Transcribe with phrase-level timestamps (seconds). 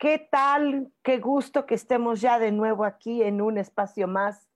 [0.00, 0.90] ¿Qué tal?
[1.02, 4.48] Qué gusto que estemos ya de nuevo aquí en un espacio más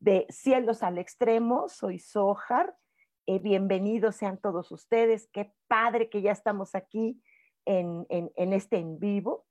[0.00, 1.70] de Cielos al Extremo.
[1.70, 2.76] Soy Sojar.
[3.24, 5.30] Eh, bienvenidos sean todos ustedes.
[5.32, 7.22] Qué padre que ya estamos aquí
[7.64, 9.46] en, este en vivo.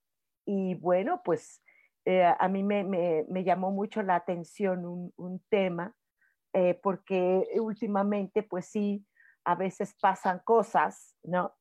[0.46, 1.64] Y bueno, pues
[2.06, 5.96] eh, a mí me, llamó mucho la atención un, tema,
[6.54, 9.08] eh, porque últimamente, pues sí,
[9.44, 11.56] a veces pasan cosas, ¿no?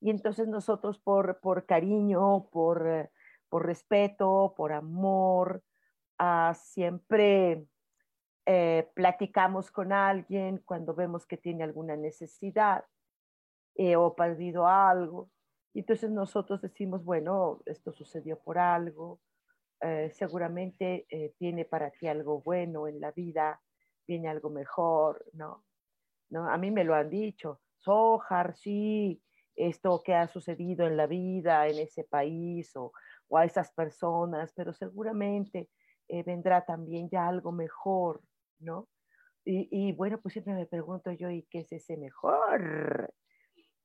[0.00, 3.10] Y entonces nosotros por, por cariño, por
[3.54, 5.62] por respeto, por amor,
[6.18, 7.64] ah, siempre
[8.46, 12.84] eh, platicamos con alguien cuando vemos que tiene alguna necesidad
[13.76, 15.30] eh, o perdido algo.
[15.72, 19.20] Y entonces nosotros decimos, bueno, esto sucedió por algo,
[19.80, 21.06] eh, seguramente
[21.38, 23.62] viene para ti algo bueno en la vida,
[24.04, 25.64] viene algo mejor, ¿no?
[26.28, 26.50] ¿no?
[26.50, 29.22] A mí me lo han dicho, Sojar, sí,
[29.56, 32.92] esto que ha sucedido en la vida, en ese país, o
[33.28, 35.68] o a esas personas, pero seguramente
[36.08, 38.22] eh, vendrá también ya algo mejor,
[38.58, 38.88] ¿no?
[39.46, 43.12] Y, bueno, pues siempre me pregunto yo, ¿y qué es ese mejor?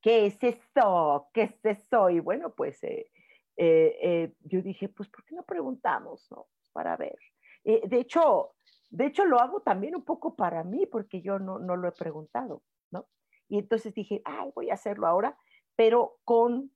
[0.01, 1.28] ¿Qué es eso?
[1.33, 2.09] ¿Qué es eso?
[2.09, 3.11] Y bueno, pues eh,
[3.57, 6.47] eh, yo dije, pues, ¿por qué no preguntamos, no?
[6.72, 7.17] Para ver.
[7.66, 8.53] de hecho,
[8.89, 11.91] de hecho, lo hago también un poco para mí, porque yo no, no lo he
[11.91, 13.09] preguntado, ¿no?
[13.49, 15.38] Y entonces dije, ay, voy a hacerlo ahora,
[15.75, 16.72] pero con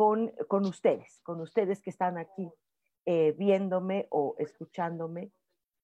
[0.00, 2.50] con, con ustedes, con ustedes que están aquí
[3.04, 5.30] eh, viéndome o escuchándome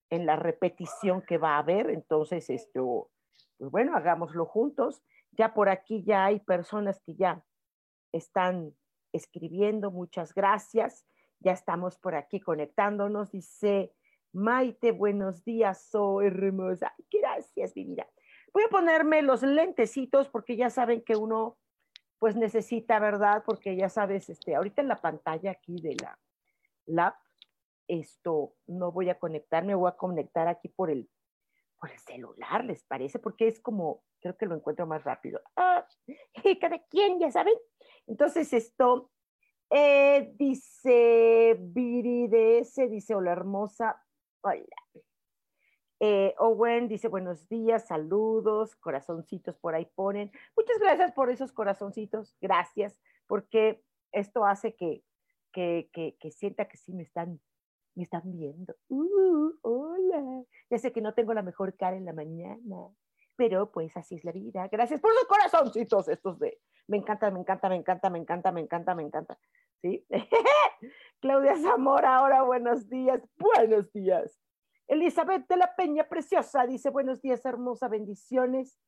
[0.09, 1.91] en la repetición que va a haber.
[1.91, 3.11] Entonces, esto,
[3.59, 5.03] pues bueno, hagámoslo juntos.
[5.33, 7.45] Ya por aquí ya hay personas que ya
[8.11, 8.75] están
[9.13, 9.91] escribiendo.
[9.91, 11.05] Muchas gracias.
[11.39, 13.29] Ya estamos por aquí conectándonos.
[13.29, 13.93] Dice
[14.33, 16.91] Maite, buenos días, soy hermosa.
[17.11, 18.07] Gracias, mi vida.
[18.51, 21.59] Voy a ponerme los lentecitos porque ya saben que uno
[22.19, 23.43] pues necesita, ¿verdad?
[23.45, 26.19] Porque ya sabes, este, ahorita en la pantalla aquí de la
[26.85, 27.13] lab,
[27.87, 31.09] esto no voy a conectarme, voy a conectar aquí por el,
[31.79, 33.19] por el celular, ¿les parece?
[33.19, 35.41] Porque es como, creo que lo encuentro más rápido.
[35.55, 35.87] Ah,
[36.61, 37.55] cada quien, ya saben.
[38.07, 39.11] Entonces esto,
[39.69, 44.01] eh, dice Viri dice, hola hermosa,
[44.41, 44.63] hola,
[45.99, 50.31] eh, Owen dice buenos días, saludos, corazoncitos por ahí ponen.
[50.55, 55.03] Muchas gracias por esos corazoncitos, gracias, porque esto hace que,
[55.51, 57.41] que, que, sienta que sí me están,
[57.95, 58.75] me están viendo.
[58.89, 62.89] Uh, hola, ya sé que no tengo la mejor cara en la mañana,
[63.35, 64.67] pero pues así es la vida.
[64.71, 68.61] Gracias por esos corazoncitos, estos de, me encanta, me encanta, me encanta, me encanta, me
[68.61, 69.39] encanta, me encanta.
[69.81, 70.05] ¿Sí?
[71.21, 74.39] Claudia Zamora, ahora buenos días, buenos días.
[74.87, 78.79] Elizabeth de la Peña, preciosa, dice, buenos días, hermosa, bendiciones.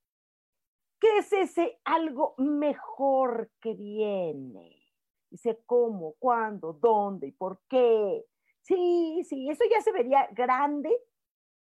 [0.99, 4.81] ¿Qué es ese algo mejor que viene?
[5.29, 8.25] Dice, ¿cómo, cuándo, dónde y por qué?
[8.61, 10.89] Sí, sí, eso ya se vería grande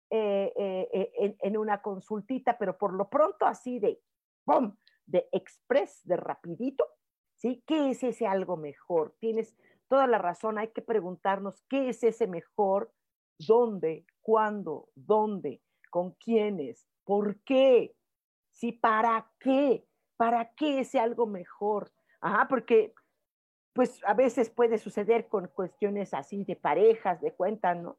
[0.10, 4.02] eh, eh, eh, en, una consultita, pero por lo pronto así de,
[4.44, 4.76] ¡pum!,
[5.06, 6.86] de express, de rapidito,
[7.36, 7.64] ¿sí?
[7.66, 9.16] ¿Qué es ese algo mejor?
[9.20, 9.56] Tienes
[9.88, 12.92] toda la razón, hay que preguntarnos qué es ese mejor
[13.38, 17.96] dónde, cuándo, dónde, con quiénes, por qué,
[18.52, 19.86] sí, para qué,
[20.18, 21.92] para qué es algo mejor.
[22.22, 22.94] Ajá, porque
[23.74, 27.98] pues a veces puede suceder con cuestiones así de parejas, de cuentas, ¿no?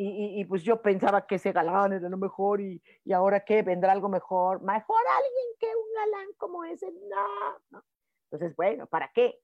[0.00, 3.90] Y, pues yo pensaba que ese galán era lo mejor y, y ahora qué, vendrá
[3.90, 7.82] algo mejor, mejor alguien que un galán como ese, no, no.
[8.30, 9.40] Entonces, bueno, ¿para qué?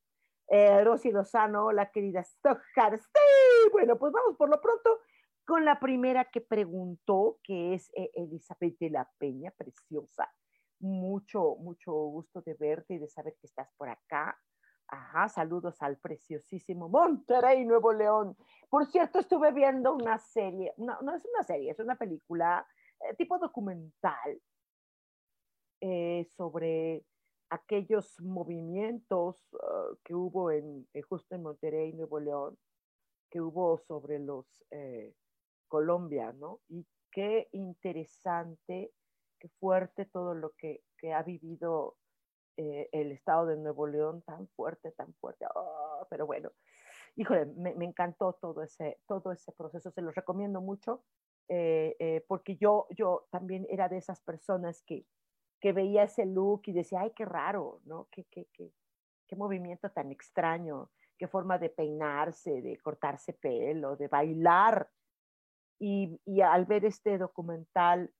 [0.49, 5.00] Eh, Rosy Lozano, la querida Stojar, sí, bueno, pues vamos por lo pronto
[5.46, 10.31] con la primera que preguntó, que es eh, Elizabeth de la Peña, preciosa.
[10.81, 14.38] Mucho, mucho gusto de verte y de saber que estás por acá.
[14.88, 18.37] Ajá, saludos al preciosísimo Monterrey, Nuevo León.
[18.69, 22.67] Por cierto, estuve viendo una serie, no, no es una serie, es una película
[23.00, 24.41] eh, tipo documental
[26.37, 27.05] sobre
[27.55, 32.59] aquellos movimientos uh, que hubo en, eh, justo en Monterrey, Nuevo León,
[33.31, 34.47] que hubo sobre los
[35.69, 36.61] Colombia, ¿no?
[36.69, 38.93] Y qué interesante,
[39.41, 41.97] qué fuerte todo lo que, que ha vivido
[42.56, 45.45] eh, el estado de Nuevo León tan fuerte, tan fuerte.
[45.55, 46.53] Oh, pero bueno,
[47.17, 51.03] híjole, me, me, encantó todo ese, todo ese proceso, se los recomiendo mucho,
[51.49, 55.05] eh, eh, porque yo, yo también era de esas personas que,
[55.64, 58.06] que veía ese look y decía, ay, qué raro, ¿no?
[58.11, 58.70] Qué, qué, qué,
[59.26, 64.90] qué movimiento tan extraño, qué forma de peinarse, de cortarse pelo, de bailar.
[65.81, 68.12] Y, y al ver este documental,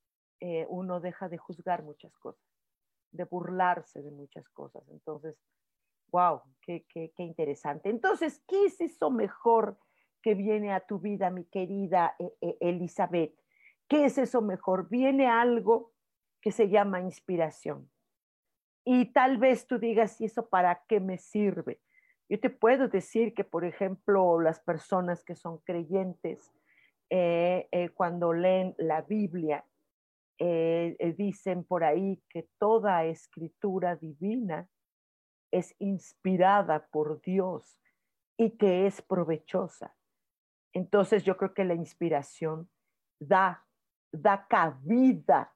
[0.69, 2.55] uno deja de juzgar muchas cosas
[3.15, 4.83] de burlarse de muchas cosas.
[4.89, 5.37] Entonces,
[6.09, 7.89] wow, qué, qué, qué interesante.
[7.89, 9.79] Entonces, ¿qué es eso mejor
[10.23, 13.39] que viene a tu vida, mi querida eh, eh, Elizabeth?
[13.89, 14.89] ¿Qué es eso mejor?
[14.89, 15.94] Viene algo
[16.45, 17.91] que se llama inspiración.
[18.85, 21.81] Y tal vez tú digas, ¿y eso para qué me sirve?
[22.29, 26.53] Yo te puedo decir que, por ejemplo, las personas que son creyentes,
[27.09, 29.65] eh, cuando leen la Biblia,
[30.39, 34.69] eh, eh, dicen por ahí que toda escritura divina
[35.51, 37.81] es inspirada por Dios
[38.37, 39.97] y que es provechosa.
[40.75, 42.69] Entonces yo creo que la inspiración
[43.19, 43.65] da,
[44.13, 45.54] da cabida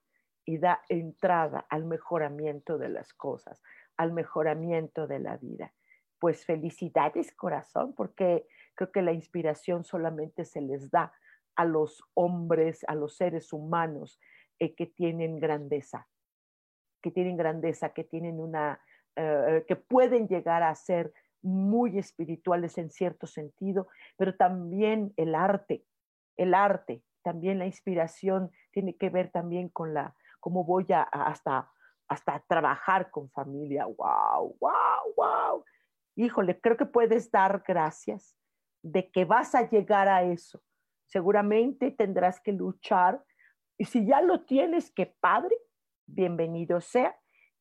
[0.49, 3.63] y da entrada al mejoramiento de las cosas,
[3.99, 5.75] al mejoramiento de la vida.
[6.19, 11.13] Pues felicidades corazón, porque creo que la inspiración solamente se les da
[11.55, 14.19] a los hombres, a los seres humanos
[14.59, 16.09] eh, que tienen grandeza,
[17.03, 18.81] que tienen grandeza, que tienen una,
[19.17, 21.13] eh, que pueden llegar a ser
[21.43, 25.85] muy espirituales en cierto sentido, pero también el arte,
[26.39, 31.71] el arte, también la inspiración tiene que ver también con la, cómo voy a, hasta,
[32.09, 33.87] hasta trabajar con familia.
[33.87, 34.57] ¡Wow!
[34.61, 35.15] ¡Wow!
[35.17, 35.65] ¡Wow!
[36.17, 38.37] Híjole, creo que puedes dar gracias
[38.83, 40.61] de que vas a llegar a eso.
[41.07, 43.23] Seguramente tendrás que luchar
[43.79, 45.55] y si ya lo tienes, que padre,
[46.07, 47.17] bienvenido sea.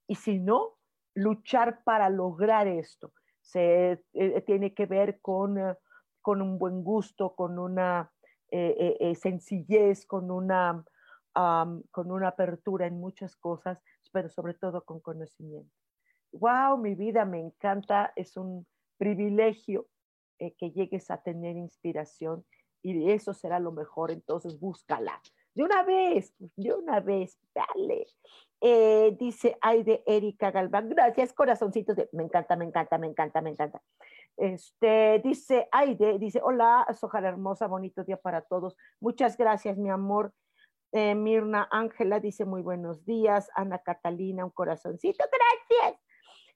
[0.07, 0.77] Y si no,
[1.13, 3.13] luchar para lograr esto.
[3.41, 5.75] Se eh, tiene que ver con, eh,
[6.21, 8.11] con, un buen gusto, con una
[8.49, 10.83] eh, sencillez, con una,
[11.33, 13.79] con una apertura en muchas cosas,
[14.11, 15.71] pero sobre todo con conocimiento.
[16.31, 16.77] ¡Wow!
[16.77, 18.65] Mi vida me encanta, es un
[18.97, 19.87] privilegio
[20.37, 22.45] que llegues a tener inspiración
[22.83, 25.21] y eso será lo mejor, entonces búscala.
[25.53, 28.05] De una vez, de una vez, dale.
[28.61, 31.97] Eh, dice Aide Erika Galván, gracias, corazoncitos.
[32.11, 33.81] Me encanta, me encanta, me encanta, me encanta.
[34.37, 38.77] Este, dice Aide, dice, hola, Sojar hermosa, bonito día para todos.
[38.99, 40.31] Muchas gracias, mi amor.
[40.97, 43.51] Eh, Mirna Ángela dice, muy buenos días.
[43.53, 46.01] Ana Catalina, un corazoncito, gracias.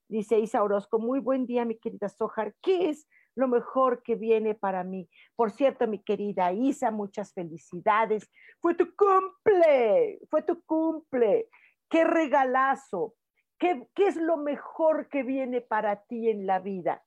[0.08, 2.56] Dice Isa Orozco, muy buen día, mi querida Sojar.
[2.60, 5.08] ¿Qué es lo mejor que viene para mí.
[5.36, 8.30] Por cierto, mi querida Isa, muchas felicidades.
[8.60, 11.48] Fue tu cumple, fue tu cumple.
[11.88, 13.14] Qué regalazo.
[13.60, 17.04] ¿Qué, qué es lo mejor que viene para ti en la vida?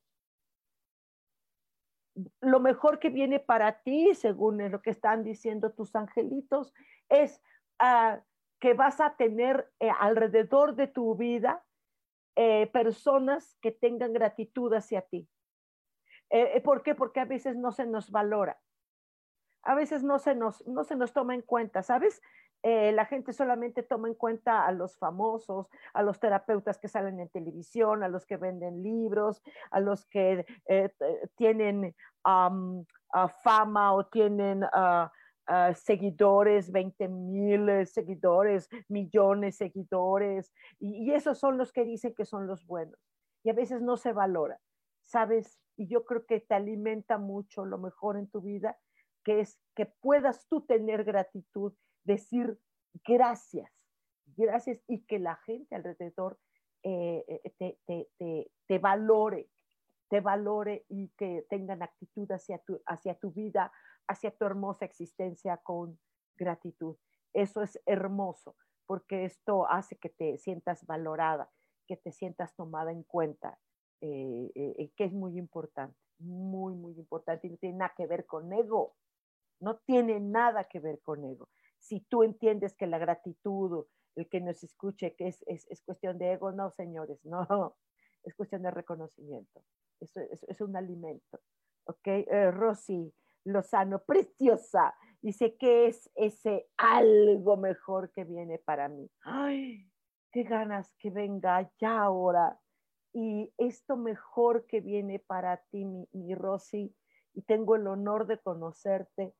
[2.40, 6.72] Lo mejor que viene para ti, según lo que están diciendo tus angelitos,
[7.08, 7.40] es
[7.82, 8.20] uh,
[8.60, 11.64] que vas a tener eh, alrededor de tu vida
[12.36, 15.28] eh, personas que tengan gratitud hacia ti
[16.30, 16.94] eh, ¿Por qué?
[16.94, 18.58] Porque a veces no se nos valora.
[19.62, 22.20] A veces no se nos, no se nos toma en cuenta, ¿sabes?
[22.66, 27.20] Eh, la gente solamente toma en cuenta a los famosos, a los terapeutas que salen
[27.20, 30.46] en televisión, a los que venden libros, a los que
[31.36, 31.94] tienen
[33.42, 34.64] fama o tienen
[35.74, 42.46] seguidores, 20 mil seguidores, millones de seguidores, y esos son los que dicen que son
[42.46, 42.98] los buenos.
[43.42, 44.58] Y a veces no se valora.
[45.04, 45.60] ¿sabes?
[45.76, 48.78] Y yo creo que te alimenta mucho lo mejor en tu vida,
[49.24, 51.72] que es que puedas tú tener gratitud,
[52.04, 52.58] decir
[53.04, 53.70] gracias,
[54.36, 56.38] gracias y que la gente alrededor
[56.82, 59.50] eh, eh, te, te, valore,
[60.08, 63.72] te valore y que tengan actitud hacia tu, hacia tu vida,
[64.06, 65.98] hacia tu hermosa existencia con
[66.36, 66.96] gratitud.
[67.32, 68.56] Eso es hermoso,
[68.86, 71.50] porque esto hace que te sientas valorada,
[71.86, 73.58] que te sientas tomada en cuenta
[74.00, 78.06] eh, eh, eh, que es muy importante, muy, muy importante y no tiene nada que
[78.06, 78.96] ver con ego,
[79.60, 81.48] no tiene nada que ver con ego.
[81.84, 83.84] Si tú entiendes que la gratitud,
[84.16, 87.76] el que nos escuche, que es, es, es cuestión de ego, no, señores, no,
[88.22, 89.62] es cuestión de reconocimiento.
[90.00, 91.40] es, un alimento.
[91.86, 92.06] ¿Ok?
[92.06, 93.12] Eh, Rosy
[93.44, 99.10] Lozano, preciosa, dice que es ese algo mejor que viene para mí.
[99.22, 99.92] Ay,
[100.32, 102.58] qué ganas que venga ya ahora.
[103.12, 106.96] Y esto mejor que viene para ti, mi, mi Rosy,
[107.34, 109.34] y tengo el honor de conocerte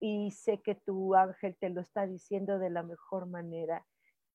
[0.00, 3.84] y sé que tu ángel te lo está diciendo de la mejor manera,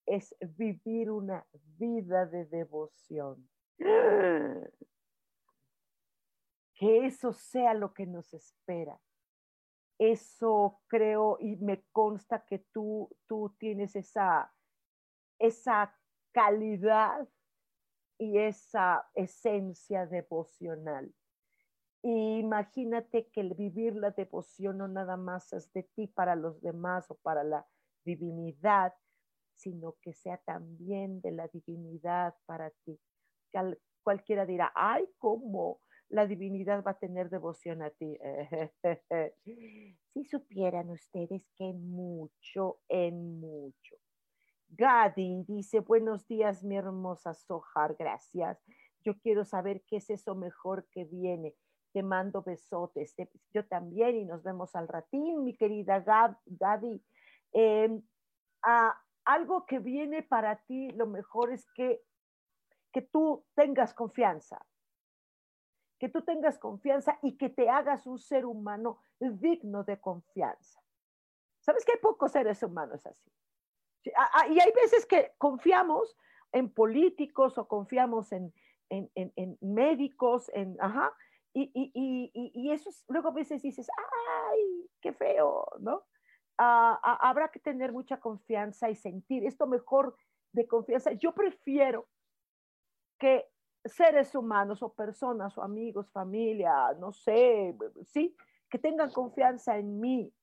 [0.06, 1.46] es vivir una
[1.78, 3.50] vida de devoción.
[6.76, 9.00] Que eso sea lo que nos espera.
[10.00, 14.52] Eso creo y me consta que tú, tú tienes esa,
[15.40, 15.96] esa
[16.34, 17.30] calidad
[18.18, 21.14] y esa esencia devocional.
[22.04, 27.10] Imagínate que el vivir la devoción no nada más es de ti para los demás
[27.10, 27.66] o para la
[28.04, 28.94] divinidad,
[29.56, 33.00] sino que sea también de la divinidad para ti.
[34.04, 35.80] Cualquiera dirá, ay, ¿cómo
[36.10, 38.18] la divinidad va a tener devoción a ti?
[40.14, 43.96] si supieran ustedes que mucho, en mucho.
[44.68, 48.60] Gadi dice, buenos días, mi hermosa Sohar, gracias.
[49.06, 51.56] Yo quiero saber qué es eso mejor que viene.
[51.94, 53.16] Te mando besotes.
[53.54, 56.04] Yo también y nos vemos al ratín, mi querida.
[57.54, 58.02] Em,
[58.64, 62.02] a, algo que viene para ti, lo mejor es que,
[62.92, 64.66] que tú tengas confianza,
[66.00, 70.82] que tú tengas confianza y que te hagas un ser humano digno de confianza.
[71.60, 73.32] ¿Sabes que hay pocos seres humanos así?
[74.04, 76.18] Y hay veces que confiamos
[76.52, 78.54] en políticos o confiamos en,
[78.90, 81.14] en, en, médicos, en, ajá,
[81.54, 86.04] y, y, y, y, eso luego a veces dices, ay, qué feo, ¿no?
[86.58, 90.16] habrá que tener mucha confianza y sentir esto mejor
[90.52, 91.12] de confianza.
[91.14, 92.08] Yo prefiero
[93.20, 93.50] que
[93.84, 98.36] seres humanos o personas o amigos, familia, no sé, sí,
[98.70, 100.34] que tengan confianza en mí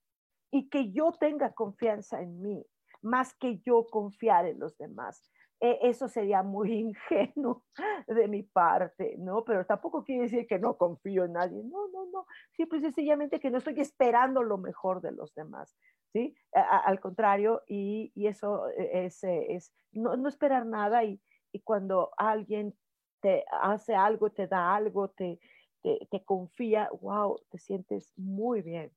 [0.51, 2.65] y que yo tenga confianza en mí,
[3.03, 5.31] más que yo confiar en los demás.
[5.61, 7.65] E, eso sería muy ingenuo
[8.07, 9.45] de mi parte, ¿no?
[9.45, 11.63] Pero tampoco quiere decir que no confío en nadie.
[11.63, 12.27] No, no, no.
[12.53, 15.77] Simple sencillamente que no estoy esperando lo mejor de los demás.
[16.13, 16.35] ¿sí?
[16.53, 21.21] al contrario, y, eso es, es no, no, esperar nada y,
[21.53, 22.75] y, cuando alguien
[23.21, 25.39] te hace algo, te da algo, te,
[25.83, 28.93] te, te confía, wow, te sientes muy bien.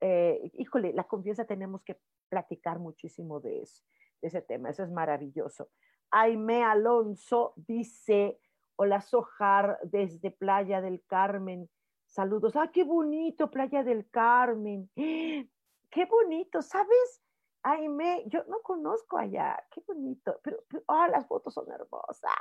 [0.00, 1.98] Eh, híjole, la confianza tenemos que
[2.28, 3.82] platicar muchísimo de, eso,
[4.20, 5.68] de ese tema, eso es maravilloso.
[6.10, 8.40] Aime Alonso dice,
[8.76, 11.68] hola Sojar desde Playa del Carmen,
[12.06, 17.22] saludos, ah, qué bonito, Playa del Carmen, qué bonito, ¿sabes?
[17.62, 20.58] Aime, yo no conozco allá, qué bonito, pero,
[20.88, 22.32] ah, las fotos son hermosas.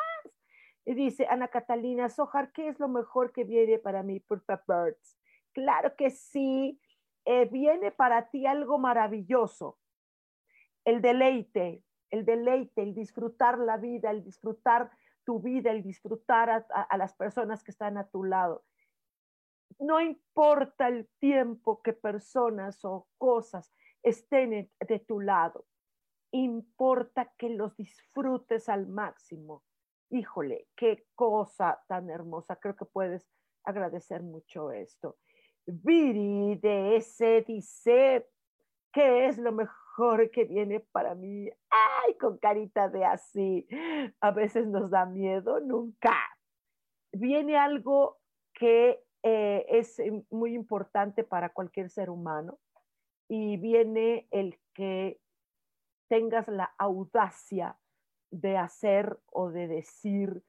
[0.85, 5.17] Y dice Ana Catalina Sojar, ¿qué es lo mejor que viene para mí, Purple Birds?
[5.51, 6.79] Claro que sí,
[7.25, 9.79] eh, viene para ti algo maravilloso,
[10.83, 11.83] el deleite,
[12.15, 14.89] el deleite, el disfrutar la vida, el disfrutar
[15.23, 18.63] tu vida, el disfrutar a las personas que están a tu lado
[19.79, 25.65] no importa el tiempo que personas o cosas estén de tu lado,
[26.31, 29.63] importa que los disfrutes al máximo.
[30.09, 32.57] Híjole, qué cosa tan hermosa.
[32.57, 33.27] Creo que puedes
[33.63, 35.17] agradecer mucho esto.
[35.65, 38.29] Viri de ese dice,
[38.93, 39.84] ¿qué es lo mejor
[40.31, 41.49] que viene para mí?
[41.69, 43.67] Ay, con carita de así.
[44.19, 46.15] A veces nos da miedo, nunca.
[47.13, 48.17] Viene algo
[48.53, 52.59] que eh, es eh, muy importante para cualquier ser humano
[53.27, 55.19] y viene el que
[56.09, 57.77] tengas la audacia
[58.31, 60.43] de hacer o de decir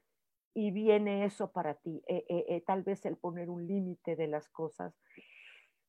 [0.55, 4.99] y viene eso para ti, eh, tal vez el poner un límite de las cosas,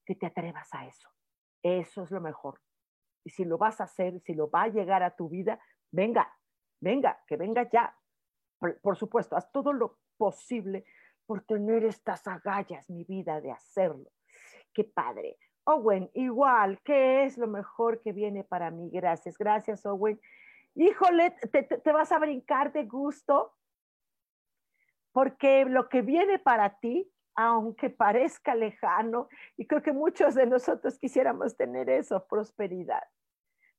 [0.06, 1.10] que te atrevas a eso.
[1.64, 2.60] Eso es lo mejor.
[3.28, 5.60] Y si lo vas a hacer, si lo va a llegar a tu vida,
[5.92, 6.34] venga,
[6.80, 7.94] venga, que venga ya.
[8.82, 10.86] por supuesto, haz todo lo posible
[11.26, 14.10] por tener estas agallas, mi vida, de hacerlo.
[14.74, 15.38] Qué padre.
[15.66, 18.90] Owen, igual, ¿qué es lo mejor que viene para mí?
[18.90, 20.18] Gracias, gracias, Owen.
[20.76, 23.54] Híjole, te, vas a brincar de gusto,
[25.12, 30.98] porque lo que viene para ti, aunque parezca lejano, y creo que muchos de nosotros
[30.98, 33.04] quisiéramos tener eso, prosperidad.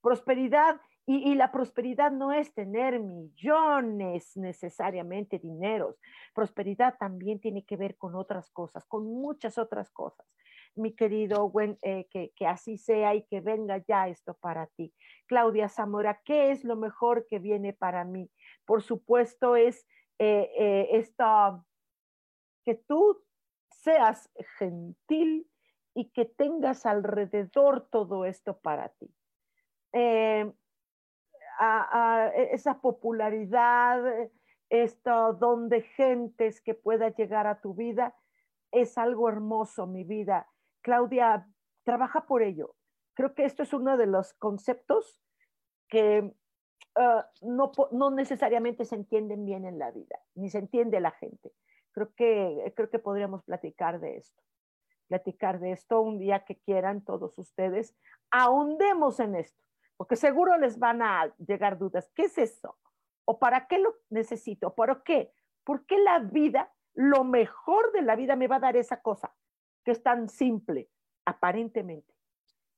[0.09, 6.01] Prosperidad y, la prosperidad no es tener millones necesariamente dineros.
[6.35, 10.27] Prosperidad también tiene que ver con otras cosas, con muchas otras cosas.
[10.75, 14.95] Mi querido eh, que, así sea y que venga ya esto para ti.
[15.27, 18.31] Claudia Zamora, ¿qué es lo mejor que viene para mí?
[18.65, 19.87] Por supuesto es
[20.19, 21.63] eh, eh, esta,
[22.65, 23.23] que tú
[23.69, 25.47] seas gentil
[25.93, 29.13] y que tengas alrededor todo esto para ti.
[29.93, 30.53] Eh,
[32.53, 34.03] esa popularidad,
[34.71, 38.15] esto don de gentes que pueda llegar a tu vida,
[38.71, 40.47] es algo hermoso, mi vida.
[40.83, 41.49] Claudia,
[41.85, 42.75] trabaja por ello.
[43.15, 45.21] Creo que esto es uno de los conceptos
[45.89, 46.33] que
[46.97, 51.53] ah, no, no, necesariamente se entienden bien en la vida, ni se entiende la gente.
[51.93, 54.43] Creo que, creo que podríamos platicar de esto,
[55.09, 57.97] platicar de esto un día que quieran todos ustedes.
[58.31, 59.65] Ahondemos en esto,
[59.99, 62.11] porque seguro les van a llegar dudas.
[62.15, 62.79] ¿Qué es eso?
[63.27, 64.75] ¿O para qué lo necesito?
[64.75, 65.35] ¿Por qué?
[65.65, 69.35] ¿Por qué la vida, lo mejor de la vida me va a dar esa cosa
[69.85, 70.89] que es tan simple,
[71.27, 72.19] aparentemente?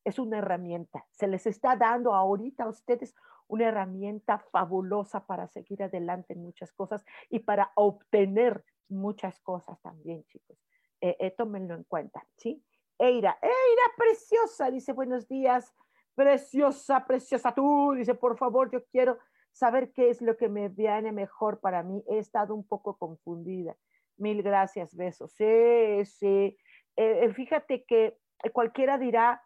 [0.03, 1.05] es una herramienta.
[1.11, 3.15] Se les está dando ahorita a ustedes
[3.47, 10.23] una herramienta fabulosa para seguir adelante en muchas cosas y para obtener muchas cosas también,
[10.25, 10.57] chicos.
[11.01, 12.63] Eh, eh, tómenlo en cuenta, ¿sí?
[12.97, 15.73] Eira, Eira, preciosa, dice buenos días,
[16.15, 19.17] preciosa, preciosa tú, dice por favor, yo quiero
[19.51, 22.03] saber qué es lo que me viene mejor para mí.
[22.07, 23.75] He estado un poco confundida.
[24.17, 25.33] Mil gracias, besos.
[25.33, 26.57] Sí, sí.
[26.95, 28.17] Eh, fíjate que
[28.53, 29.43] cualquiera dirá,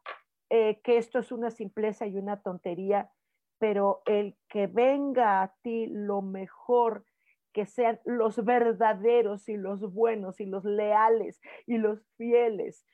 [0.49, 3.09] eh, que esto es una simpleza y una tontería,
[3.57, 7.05] pero el que venga a ti lo mejor,
[7.51, 12.85] que sean los verdaderos y los buenos y los leales y los fieles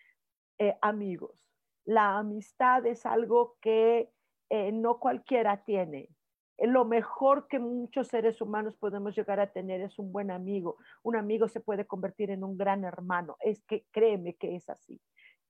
[0.60, 1.51] eh, amigos.
[1.86, 4.10] La amistad es algo que
[4.50, 6.10] eh, no cualquiera tiene.
[6.58, 10.78] Lo mejor que muchos seres humanos podemos llegar a tener es un buen amigo.
[11.02, 13.38] Un amigo se puede convertir en un gran hermano.
[13.40, 15.02] Es que créeme que es así.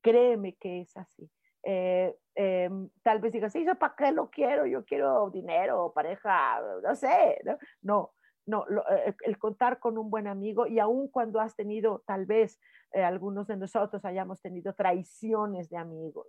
[0.01, 1.29] Créeme que es así.
[1.63, 4.65] Eh, em, tal vez digas, ¿eso para qué lo quiero?
[4.65, 7.39] Yo quiero dinero, pareja, no sé,
[7.81, 8.11] no,
[8.47, 12.59] eh, el contar con un buen amigo y aun cuando has tenido, tal vez
[12.93, 16.27] eh, algunos de nosotros hayamos tenido traiciones de amigos,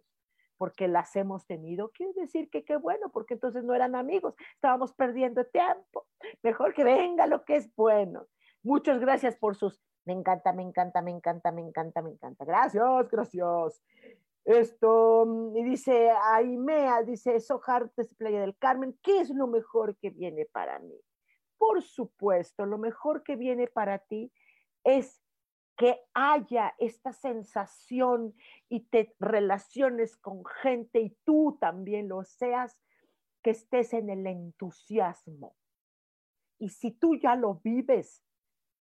[0.56, 4.92] porque las hemos tenido, quiere decir que qué bueno, porque entonces no eran amigos, estábamos
[4.94, 6.06] perdiendo tiempo.
[6.42, 8.26] Mejor que venga lo que es bueno.
[8.62, 12.44] Muchas gracias por sus, me encanta, me encanta, me encanta, me encanta, me encanta.
[12.44, 13.82] Gracias, gracias.
[14.44, 19.96] Esto, mm, y dice Aimea, dice Sojar de Playa del Carmen, ¿qué es lo mejor
[19.96, 20.94] que viene para mí?
[21.62, 24.32] Por supuesto, lo mejor que viene para ti
[24.82, 25.22] es
[25.76, 28.34] que haya esta sensación
[28.68, 32.76] y te relaciones con gente y tú también lo seas,
[33.44, 35.54] que estés en el entusiasmo.
[36.58, 38.24] Y si tú ya lo vives,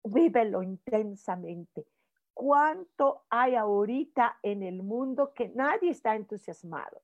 [0.05, 1.87] vívelo intensamente
[2.35, 7.01] cuánto hay ahorita en el mundo que nadie está entusiasmado.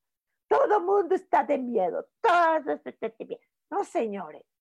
[0.48, 2.06] Todo mundo está de miedo.
[2.20, 3.40] Todo está de miedo.
[3.70, 4.51] No, señores.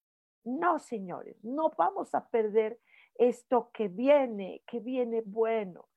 [0.43, 1.43] No, señores.
[1.43, 2.79] No vamos a perder
[3.15, 5.87] esto que viene, que viene bueno.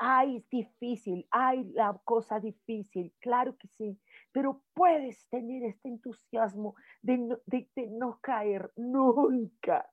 [0.00, 3.98] Hay difícil, hay la cosa difícil, claro que sí,
[4.30, 9.90] pero puedes tener este entusiasmo de de no caer nunca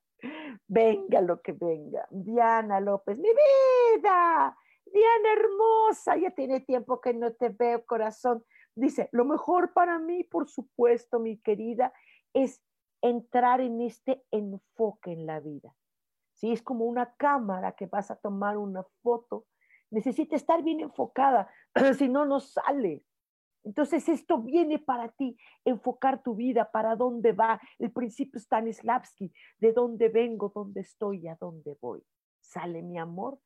[0.68, 2.08] Venga lo que venga.
[2.10, 4.58] Diana López, mi vida.
[4.86, 8.44] Diana hermosa, ya tiene tiempo que no te veo, corazón.
[8.76, 11.94] Dice, lo mejor para mí, por supuesto, mi querida,
[12.34, 12.62] es
[13.10, 15.76] entrar en este enfoque en la vida.
[16.34, 19.46] Si es como una cámara que vas a tomar una foto,
[19.92, 21.50] necesita estar bien enfocada,
[21.98, 23.04] si no, no sale.
[23.64, 27.60] Entonces esto viene para ti, enfocar tu vida, para dónde va.
[27.80, 32.04] El principio Stanislavski, de dónde vengo, dónde estoy y a dónde voy.
[32.42, 33.40] Sale mi amor.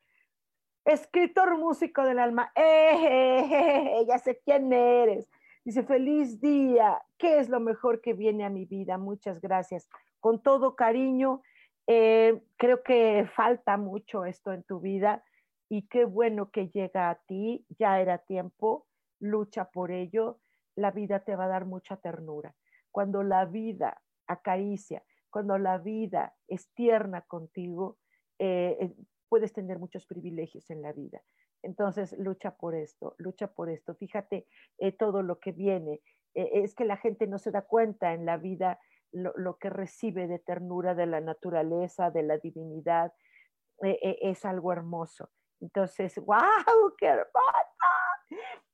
[0.83, 2.51] Escritor músico del alma.
[2.55, 5.29] ¡Eh, ya sé quién eres!
[5.63, 7.01] Dice, feliz día.
[7.17, 8.97] ¿Qué es lo mejor que viene a mi vida?
[8.97, 9.89] Muchas gracias.
[10.19, 11.41] Con todo cariño,
[11.87, 15.23] eh, creo que falta mucho esto en tu vida
[15.69, 17.65] y qué bueno que llega a ti.
[17.77, 18.87] Ya era tiempo
[19.19, 20.39] lucha por ello,
[20.75, 22.55] la vida te va a dar mucha ternura.
[22.91, 27.97] Cuando la vida acaricia, cuando la vida es tierna contigo,
[28.39, 28.95] eh,
[29.29, 31.21] puedes tener muchos privilegios en la vida.
[31.61, 33.95] Entonces, lucha por esto, lucha por esto.
[33.95, 36.01] Fíjate eh, todo lo que viene.
[36.33, 38.79] es que la gente no se da cuenta en la vida
[39.11, 43.13] lo, que recibe de ternura de la naturaleza, de la divinidad.
[43.81, 45.29] es algo hermoso.
[45.59, 47.69] Entonces, wow, qué hermoso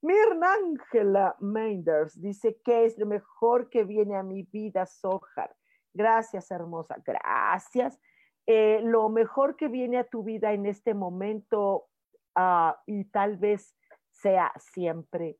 [0.01, 5.55] Mirna Ángela Meinders dice que es lo mejor que viene a mi vida, Sojar.
[5.93, 6.97] Gracias, hermosa.
[7.03, 7.99] Gracias.
[8.47, 11.87] Eh, lo mejor que viene a tu vida en este momento
[12.35, 13.75] ah, y tal vez
[14.11, 15.37] sea siempre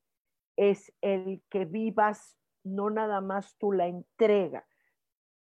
[0.56, 4.66] es el que vivas no nada más tú la entrega,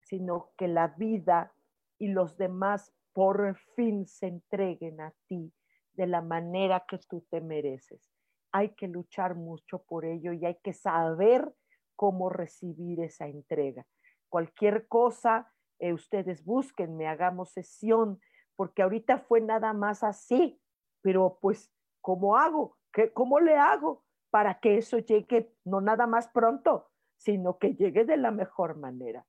[0.02, 1.54] sino que la vida
[1.97, 5.54] y los demás por fin se entreguen a ti
[5.93, 8.12] de la manera que tú te mereces.
[8.52, 11.54] Hay que luchar mucho por ello y hay que saber
[11.95, 13.86] cómo recibir esa entrega.
[14.28, 15.53] Cualquier cosa,
[15.84, 18.22] eh, ustedes búsquenme, hagamos sesión,
[18.56, 20.62] porque ahorita fue nada más así,
[21.02, 22.78] pero pues, ¿cómo hago?
[22.93, 28.06] ¿Qué, ¿Cómo le hago para que eso llegue no nada más pronto, sino que llegue
[28.06, 29.26] de la mejor manera?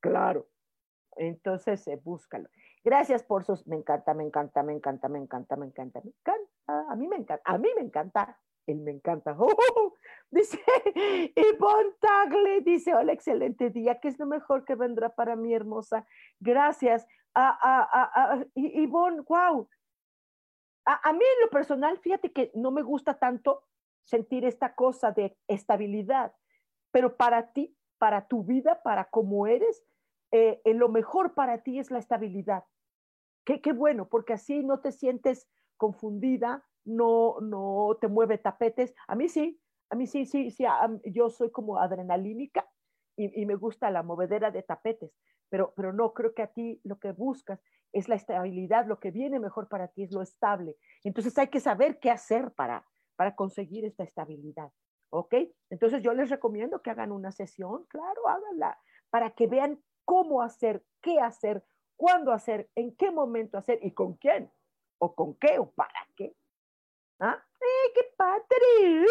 [0.00, 0.46] Claro.
[1.16, 2.50] Entonces, eh, búscalo.
[2.84, 6.92] Gracias por sus, me encanta, me encanta, me encanta, me encanta, me encanta, me encanta,
[6.92, 9.36] a mí me encanta, a mí me encanta, él me encanta.
[9.38, 9.94] ¡Oh!
[10.30, 10.58] Dice
[11.36, 16.06] Ivonne Tagle, dice, hola, excelente día, ¿qué es lo mejor que vendrá para mi hermosa?
[16.40, 17.06] Gracias.
[17.34, 19.68] Ah, ah, ah, Ivonne, wow.
[20.86, 23.64] A, a mí en lo personal, fíjate que no me gusta tanto
[24.04, 26.34] sentir esta cosa de estabilidad,
[26.90, 29.84] pero para ti, para tu vida, para cómo eres,
[30.30, 32.64] eh, lo mejor para ti es la estabilidad.
[33.44, 35.48] Qué, qué bueno, porque así no te sientes
[35.84, 38.94] confundida, no, no te mueve tapetes.
[39.06, 40.64] A mí sí, a mí sí, sí, sí,
[41.04, 42.66] yo soy como adrenalínica
[43.16, 45.12] y, me gusta la movedera de tapetes,
[45.50, 47.60] pero, pero no, creo que a ti lo que buscas
[47.92, 50.76] es la estabilidad, lo que viene mejor para ti es lo estable.
[51.04, 54.70] Entonces hay que saber qué hacer para, para conseguir esta estabilidad.
[55.10, 55.34] ¿Ok?
[55.70, 58.78] Entonces yo les recomiendo que hagan una sesión, claro, háganla,
[59.10, 61.62] para que vean cómo hacer, qué hacer,
[61.94, 64.50] cuándo hacer, en qué momento hacer y con quién,
[64.98, 66.34] o con qué o para qué.
[67.20, 67.42] ¿Ah?
[67.60, 69.06] ¡Eh, qué padre!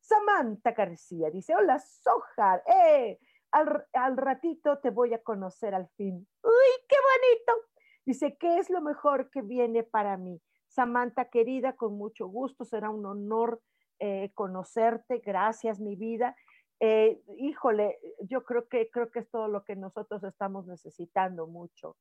[0.00, 3.18] Samantha García dice, hola, Sojar, ¡eh!
[3.52, 6.26] Al, al, ratito te voy a conocer al fin.
[6.42, 7.68] ¡Uy, qué bonito!
[8.04, 10.40] Dice, ¿qué es lo mejor que viene para mí?
[10.68, 13.60] Samantha, querida, con mucho gusto, será un honor
[13.98, 15.18] eh, conocerte.
[15.18, 16.36] Gracias, mi vida.
[16.80, 21.96] Eh, híjole, yo creo que, creo que es todo lo que nosotros estamos necesitando mucho.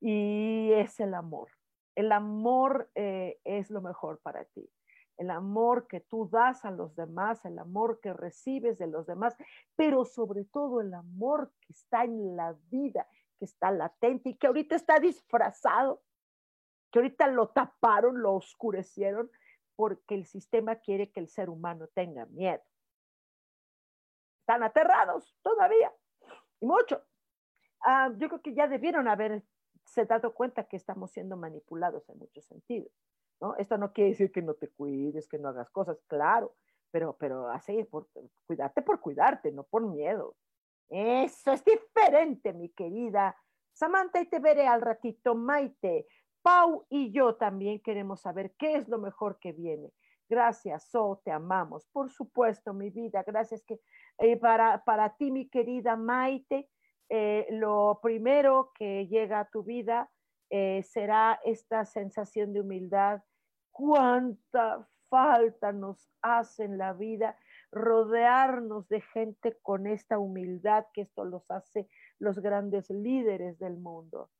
[0.00, 1.48] Y es el amor.
[1.94, 4.70] El amor eh, es lo mejor para ti.
[5.16, 9.36] El amor que tú das a los demás, el amor que recibes de los demás,
[9.76, 13.06] pero sobre todo el amor que está en la vida,
[13.38, 16.02] que está latente y que ahorita está disfrazado,
[16.90, 19.30] que ahorita lo taparon, lo oscurecieron,
[19.76, 22.62] porque el sistema quiere que el ser humano tenga miedo
[24.50, 25.92] están aterrados todavía,
[26.60, 27.00] y mucho.
[27.82, 29.06] Ah, yo creo que ya debieron
[29.90, 32.92] haberse dado cuenta que estamos siendo manipulados en muchos sentidos.
[33.40, 33.56] ¿no?
[33.56, 36.54] Esto no quiere decir que no te cuides, que no hagas cosas, claro,
[36.90, 38.08] pero, pero así, por,
[38.46, 40.36] cuidarte por cuidarte, no por miedo.
[40.88, 43.36] Eso es diferente, mi querida
[43.72, 46.06] Samantha, y te veré al ratito, Maite.
[46.42, 49.92] Pau y yo también queremos saber qué es lo mejor que viene.
[50.28, 51.86] Gracias, So, te amamos.
[51.86, 53.22] Por supuesto, mi vida.
[53.26, 53.80] Gracias que
[54.18, 56.68] eh, para, para ti, mi querida Maite,
[57.10, 60.08] eh, lo primero que llega a tu vida
[60.48, 63.22] eh, será esta sensación de humildad.
[63.72, 67.36] Cuánta falta nos hace en la vida
[67.72, 71.88] rodearnos de gente con esta humildad, que esto los hace
[72.20, 74.30] los grandes líderes del mundo.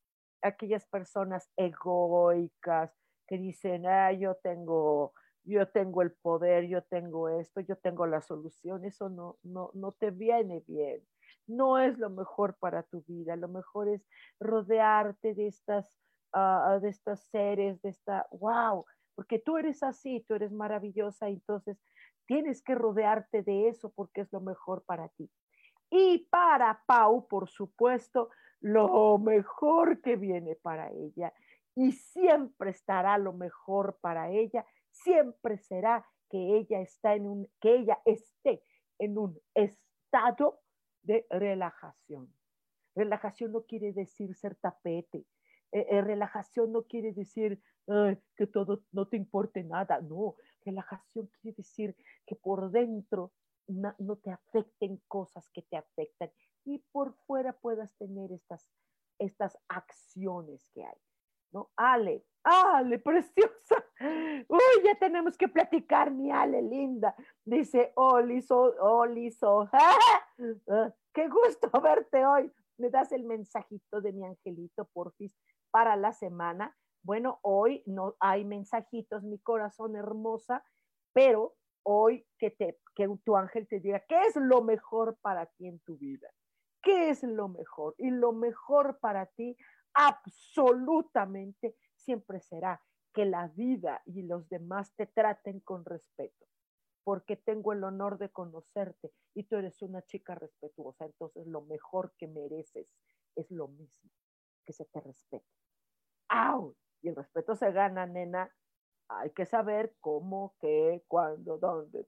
[0.40, 7.60] Aquellas personas egoicas que dicen, ah, yo tengo yo tengo el poder, yo tengo esto,
[7.60, 11.02] yo tengo la solución, eso no, no, no te viene bien.
[11.50, 14.02] No es lo mejor para tu vida, lo mejor es
[14.38, 15.86] rodearte de estas,
[16.34, 18.84] uh, de estas seres, de esta, wow,
[19.14, 21.78] porque tú eres así, tú eres maravillosa, entonces
[22.26, 25.30] tienes que rodearte de eso porque es lo mejor para ti.
[25.90, 31.32] Y para Pau, por supuesto, lo mejor que viene para ella
[31.74, 37.74] y siempre estará lo mejor para ella siempre será que ella está en un, que
[37.76, 38.62] ella esté
[38.98, 40.60] en un estado
[41.02, 42.32] de relajación.
[42.94, 45.26] Relajación no quiere decir ser tapete.
[45.72, 47.60] Eh, eh, relajación no quiere decir
[48.36, 50.00] que todo no te importe nada.
[50.00, 53.32] No, relajación quiere decir que por dentro
[53.66, 56.30] no, no te afecten cosas que te afectan
[56.64, 58.68] y por fuera puedas tener estas,
[59.18, 60.98] estas acciones que hay.
[61.52, 61.70] ¿No?
[61.76, 63.84] Ale, Ale, preciosa.
[64.00, 67.14] Uy, ya tenemos que platicar, mi Ale, linda.
[67.44, 69.68] Dice, Oliso, Oliso.
[70.70, 72.50] Ah, qué gusto verte hoy.
[72.78, 75.36] Me das el mensajito de mi angelito, porfis,
[75.70, 76.74] para la semana.
[77.02, 80.64] Bueno, hoy no hay mensajitos, mi corazón hermosa,
[81.12, 85.66] pero hoy que, te, que tu ángel te diga, ¿qué es lo mejor para ti
[85.66, 86.30] en tu vida?
[86.82, 87.94] ¿Qué es lo mejor?
[87.98, 89.58] Y lo mejor para ti
[89.94, 96.46] absolutamente siempre será que la vida y los demás te traten con respeto,
[97.04, 102.14] porque tengo el honor de conocerte y tú eres una chica respetuosa, entonces lo mejor
[102.16, 102.88] que mereces
[103.36, 104.10] es lo mismo,
[104.64, 105.46] que se te respete.
[106.28, 106.76] ¡Au!
[107.02, 108.54] Y el respeto se gana, nena,
[109.08, 112.06] hay que saber cómo, qué, cuándo, dónde.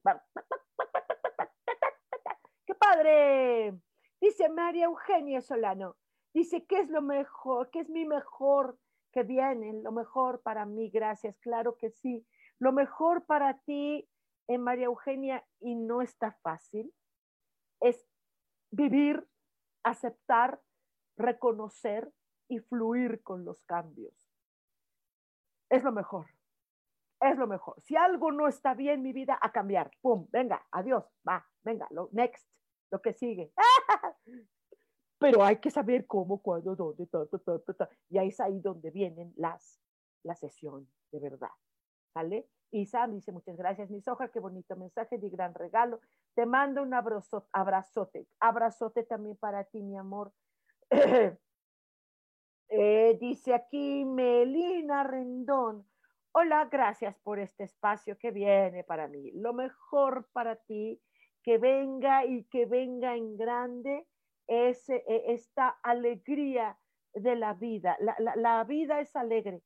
[2.64, 3.76] ¡Qué padre!
[4.20, 5.96] Dice María Eugenia Solano.
[6.34, 7.70] Dice, ¿qué es lo mejor?
[7.70, 8.78] ¿Qué es mi mejor
[9.12, 9.72] que viene?
[9.82, 11.38] Lo mejor para mí, gracias.
[11.38, 12.26] Claro que sí.
[12.58, 14.08] Lo mejor para ti,
[14.48, 16.92] eh, María Eugenia, y no está fácil,
[17.80, 18.06] es
[18.70, 19.28] vivir,
[19.82, 20.60] aceptar,
[21.16, 22.10] reconocer
[22.48, 24.14] y fluir con los cambios.
[25.68, 26.26] Es lo mejor.
[27.20, 27.80] Es lo mejor.
[27.82, 29.90] Si algo no está bien en mi vida, a cambiar.
[30.00, 32.48] Pum, venga, adiós, va, venga, lo next,
[32.90, 33.52] lo que sigue.
[35.22, 38.90] Pero hay que saber cómo, cuándo, dónde, ta, ta, ta, y ahí es ahí donde
[38.90, 39.80] vienen las,
[40.24, 41.50] la sesión de verdad.
[42.12, 42.48] ¿Sale?
[42.72, 46.00] Isa dice, muchas gracias, mis hojas, qué bonito mensaje, de gran regalo.
[46.34, 50.32] Te mando un abrazo, abrazote, abrazote también para ti, mi amor.
[52.74, 55.86] Eh, dice aquí Melina Rendón,
[56.32, 59.30] hola, gracias por este espacio que viene para mí.
[59.32, 60.98] Lo mejor para ti,
[61.42, 64.06] que venga y que venga en grande
[64.52, 66.78] es eh, esta alegría
[67.14, 67.96] de la vida.
[68.00, 69.62] La, la vida es alegre.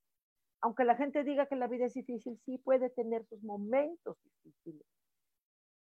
[0.61, 4.87] Aunque la gente diga que la vida es difícil, sí puede tener sus momentos difíciles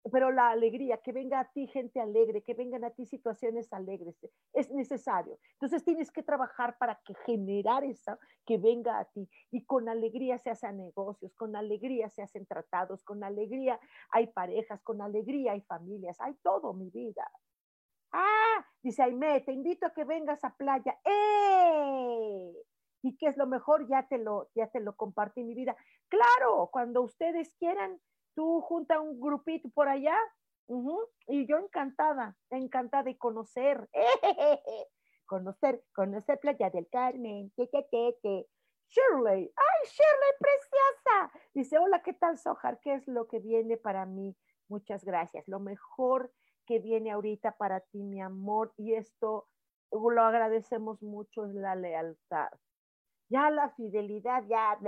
[0.09, 4.15] pero la alegría, que venga a ti gente alegre, que vengan a ti situaciones alegres,
[4.53, 5.37] es necesario.
[5.53, 9.29] Entonces tienes que trabajar para que generar eso, que venga a ti.
[9.51, 14.81] Y con alegría se hacen negocios, con alegría se hacen tratados, con alegría hay parejas,
[14.81, 17.29] con alegría hay familias, hay todo mi vida.
[18.11, 20.99] Ah, dice Aime, te invito a que vengas a playa.
[21.05, 22.53] ¡Eh!
[23.03, 23.87] ¿Y qué es lo mejor?
[23.87, 25.75] Ya te lo, ya te lo compartí mi vida.
[26.07, 27.99] Claro, cuando ustedes quieran,
[28.35, 30.17] tú junta un grupito por allá
[31.27, 33.89] y yo encantada, encantada de conocer,
[35.25, 38.47] conocer, conocer Playa del Carmen, que, que, que,
[38.87, 41.31] Shirley, ay Shirley, preciosa.
[41.53, 42.79] Dice, hola, ¿qué tal Sojar?
[42.79, 44.35] ¿Qué es lo que viene para mí?
[44.67, 45.47] Muchas gracias.
[45.47, 46.31] Lo mejor
[46.71, 49.49] que viene ahorita para ti, mi amor, y esto
[49.91, 52.47] lo agradecemos mucho, es la lealtad.
[53.27, 54.79] Ya la fidelidad, ya,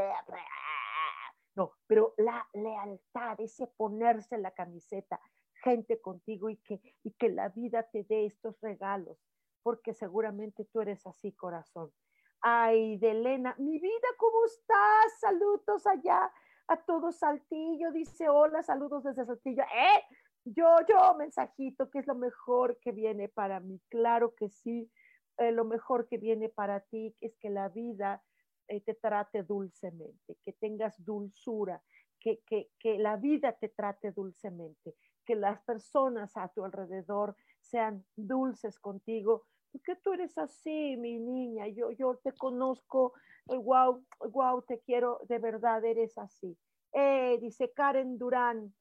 [1.56, 5.20] no, pero la lealtad, ese ponerse la camiseta,
[5.62, 9.18] gente contigo y que, y que la vida te dé estos regalos,
[9.62, 11.92] porque seguramente tú eres así, corazón.
[12.40, 15.20] Ay, de Elena, mi vida, ¿cómo estás?
[15.20, 16.32] Saludos allá
[16.68, 17.92] a todo Saltillo.
[17.92, 19.64] Dice, hola, saludos desde Saltillo.
[19.64, 20.04] ¿Eh?
[20.46, 23.80] Yo, yo, mensajito, ¿qué es lo mejor que viene para mí?
[23.90, 24.92] Claro que sí,
[25.38, 28.22] eh, lo mejor que viene para ti es que la vida
[28.68, 31.82] eh, te trate dulcemente, que tengas dulzura,
[32.20, 38.06] que, que, que la vida te trate dulcemente, que las personas a tu alrededor sean
[38.18, 43.14] dulces contigo, porque tú eres así, mi niña, yo, yo te conozco,
[43.48, 46.58] wow, eh, wow, te quiero, de verdad eres así.
[46.92, 48.74] Eh, dice Karen Durán,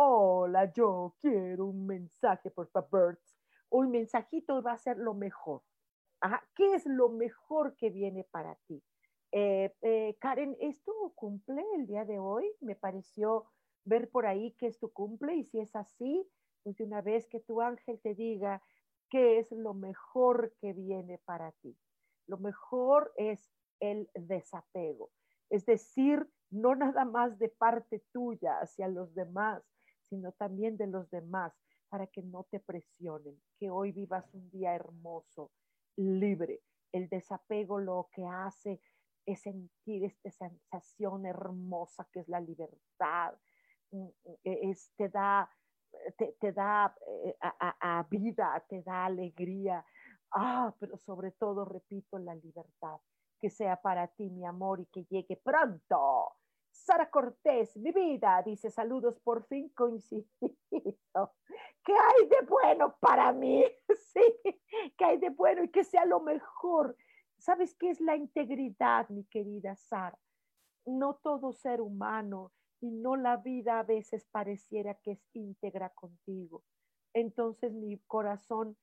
[0.00, 3.18] hola, yo quiero un mensaje, por favor.
[3.68, 5.62] Un mensajito va a ser lo mejor.
[6.54, 8.80] ¿Qué es lo mejor que viene para ti?
[9.32, 12.48] Eh, eh, Karen, ¿es tu cumple el día de hoy?
[12.60, 13.46] Me pareció
[13.84, 16.24] ver por ahí que es tu cumple y si es así,
[16.62, 18.62] pues una vez que tu ángel te diga
[19.10, 21.76] qué es lo mejor que viene para ti.
[22.28, 25.10] Lo mejor es el desapego,
[25.50, 29.62] es decir, no nada más de parte tuya hacia los demás,
[30.08, 31.52] sino también de los demás,
[31.88, 35.50] para que no te presionen, que hoy vivas un día hermoso,
[35.96, 36.60] libre.
[36.92, 38.80] El desapego lo que hace
[39.26, 43.34] es sentir esta sensación hermosa que es la libertad,
[43.90, 44.10] mm, mm,
[44.44, 45.50] e, es, te da,
[46.16, 49.84] te, da eh, a, vida, te da alegría,
[50.32, 52.98] ah, pero sobre todo, repito, la libertad,
[53.40, 56.32] que sea para ti, mi amor, y que llegue pronto.
[56.84, 60.26] Sara Cortés, mi vida, dice saludos, por fin coincidido.
[61.84, 63.64] ¿Qué hay de bueno para mí?
[64.12, 64.22] Sí,
[64.96, 66.96] ¿qué hay de bueno y que sea lo mejor
[67.38, 70.18] ¿Sabes qué es la integridad, mi querida Sara?
[70.84, 76.64] No todo ser humano y no la vida a veces pareciera que es íntegra contigo.
[77.14, 78.76] Entonces, mi corazón,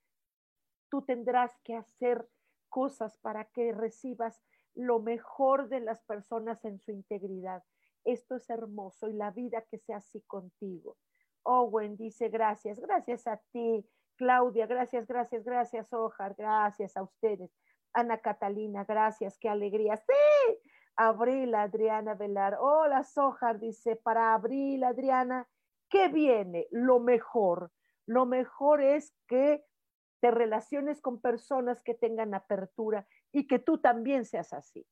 [0.89, 2.27] tú tendrás que hacer
[2.69, 4.41] cosas para que recibas
[4.73, 7.63] lo mejor de las personas en su integridad.
[8.05, 10.97] Esto es hermoso y la vida que sea así contigo.
[11.43, 17.51] Owen dice gracias, gracias a ti, Claudia, gracias, gracias, gracias, Ojar, gracias a ustedes.
[17.93, 19.97] Ana Catalina, gracias, qué alegría.
[19.97, 20.59] Sí,
[20.95, 22.57] Abril, Adriana Velar.
[22.59, 25.47] Hola, Sojar, dice, para Abril, Adriana,
[25.89, 26.67] ¿qué viene?
[26.71, 27.71] Lo mejor.
[28.05, 29.63] Lo mejor es que
[30.21, 34.85] te relaciones con personas que tengan apertura y que tú también seas así.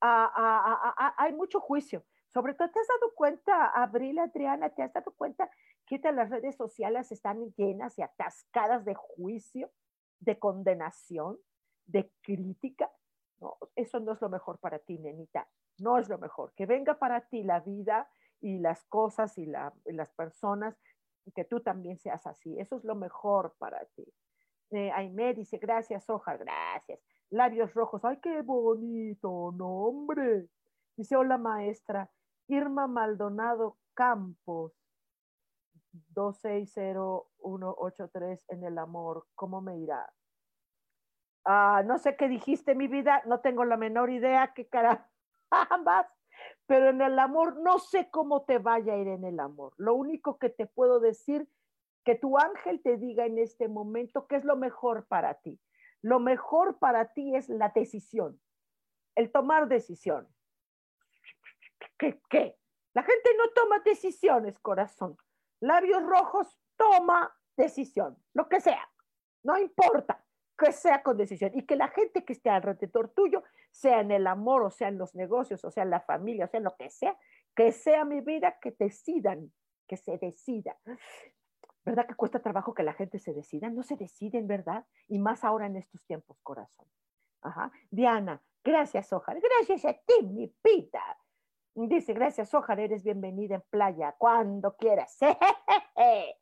[0.00, 4.82] Ah, ah, ah, hay mucho juicio, Sobre todo, ¿te has dado cuenta, Abril, Adriana, te
[4.82, 5.48] has dado cuenta
[5.86, 9.70] que las redes sociales están llenas y atascadas de juicio,
[10.18, 11.38] de condenación,
[11.86, 12.90] de crítica?
[13.40, 15.48] No, eso no es lo mejor para ti, nenita.
[15.78, 16.52] No es lo mejor.
[16.56, 20.76] Que venga para ti la vida y las cosas y, las personas
[21.36, 22.58] que tú también seas así.
[22.58, 24.12] Eso es lo mejor para ti.
[24.72, 24.90] Eh,
[25.36, 26.98] dice, gracias, hoja, gracias.
[27.30, 30.48] Labios rojos, ay, qué bonito nombre.
[30.96, 32.10] Dice, hola maestra,
[32.48, 34.72] Irma Maldonado Campos,
[35.92, 40.12] 260183 en el amor, ¿cómo me irá?
[41.44, 45.10] Ah, no sé qué dijiste, mi vida, no tengo la menor idea qué cara
[45.50, 46.06] ambas,
[46.66, 49.74] pero en el amor no sé cómo te vaya a ir en el amor.
[49.76, 51.48] Lo único que te puedo decir,
[52.04, 55.58] que tu ángel te diga en este momento qué es lo mejor para ti.
[56.02, 58.38] Lo mejor para ti es la decisión,
[59.14, 60.33] el tomar decisiones.
[61.98, 62.56] ¿Qué, qué?
[62.94, 65.16] La gente no toma decisiones, corazón.
[65.60, 68.88] Labios rojos, toma decisión, lo que sea.
[69.42, 70.24] No importa
[70.56, 74.26] que sea con decisión y que la gente que esté alrededor tuyo, sea en el
[74.26, 76.90] amor, o sea en los negocios, o sea en la familia, o sea lo que
[76.90, 77.16] sea,
[77.56, 79.52] que sea mi vida, que decidan,
[79.88, 80.76] que se decida.
[81.84, 83.68] ¿Verdad que cuesta trabajo que la gente se decida?
[83.68, 84.86] No se deciden, ¿verdad?
[85.08, 86.86] Y más ahora en estos tiempos, corazón.
[87.90, 89.38] Diana, gracias, Ojar.
[89.40, 91.02] Gracias a ti, mi pita.
[91.88, 95.18] Dice, gracias, Ojar, eres bienvenida en playa cuando quieras.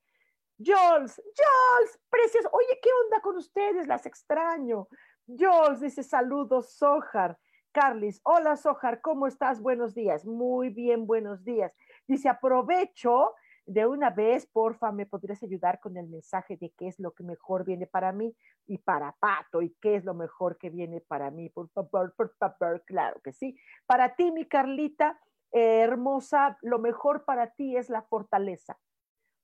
[0.56, 2.48] Jules, Jules, precioso.
[2.52, 3.88] Oye, ¿qué onda con ustedes?
[3.88, 4.86] Las extraño.
[5.26, 7.36] Jules dice, saludos, Sojar.
[7.72, 9.60] Carlis, hola, Sojar, ¿cómo estás?
[9.60, 10.24] Buenos días.
[10.24, 11.72] Muy bien, buenos días.
[12.06, 13.34] Dice, aprovecho
[13.66, 17.24] de una vez, porfa, me podrías ayudar con el mensaje de qué es lo que
[17.24, 21.30] mejor viene para mí y para Pato y qué es lo mejor que viene para
[21.30, 23.56] mí, por favor, por favor, claro que sí.
[23.86, 25.18] Para ti, mi Carlita,
[25.52, 28.78] eh, hermosa, lo mejor para ti es la fortaleza.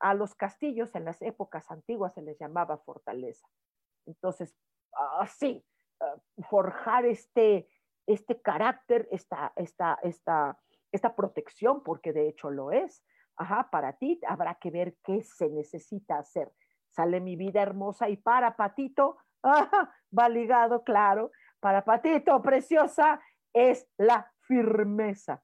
[0.00, 3.46] A los castillos en las épocas antiguas se les llamaba fortaleza.
[4.06, 4.56] Entonces,
[5.18, 5.64] así,
[6.00, 6.16] ah,
[6.48, 7.68] forjar este,
[8.06, 10.58] este carácter, esta, esta, esta,
[10.92, 13.04] esta protección, porque de hecho lo es,
[13.38, 16.52] Ajá, para ti habrá que ver qué se necesita hacer.
[16.88, 19.18] Sale mi vida hermosa y para Patito,
[20.18, 23.20] va ligado, claro, para Patito, preciosa,
[23.52, 25.42] es la firmeza.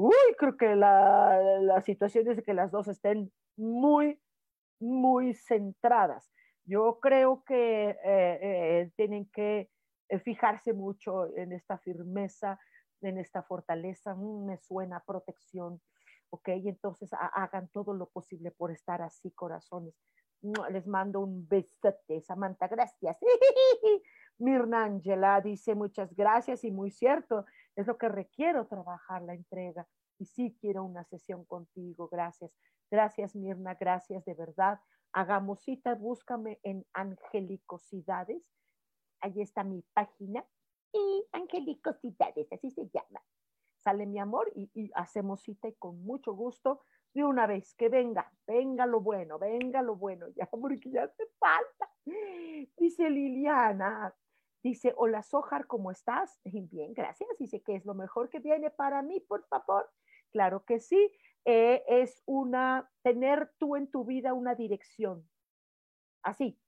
[0.00, 4.22] Uy, creo que la, la situación es que las dos estén muy,
[4.78, 6.30] muy centradas.
[6.64, 9.68] Yo creo que eh, eh, tienen que
[10.08, 12.60] eh, fijarse mucho en esta firmeza,
[13.00, 14.14] en esta fortaleza.
[14.14, 15.80] Mm, me suena protección,
[16.30, 16.48] ¿ok?
[16.50, 19.96] Y entonces hagan todo lo posible por estar así, corazones.
[20.70, 23.18] Les mando un besote, Samantha, gracias.
[24.38, 27.44] Mirna Angela dice muchas gracias y muy cierto,
[27.80, 29.86] es lo que requiero trabajar la entrega.
[30.18, 32.52] Y sí quiero una sesión contigo, gracias.
[32.90, 34.80] Gracias Mirna, gracias de verdad.
[35.12, 38.42] Hagamos cita, búscame en Angelicosidades.
[39.20, 40.44] Ahí está mi página.
[40.92, 43.22] Y Angelicosidades, así se llama
[43.78, 46.82] sale mi amor y, hacemos cita y con mucho gusto
[47.14, 51.24] de una vez, que venga, venga lo bueno, venga lo bueno, ya porque ya hace
[51.38, 51.90] falta.
[52.76, 54.14] Dice Liliana,
[54.62, 56.40] dice, hola Sojar, ¿cómo estás?
[56.44, 57.28] Bien, gracias.
[57.38, 59.90] Dice que es lo mejor que viene para mí, por favor.
[60.30, 61.12] Claro que sí,
[61.44, 65.28] eh, es una, tener tú en tu vida una dirección.
[66.22, 66.58] Así,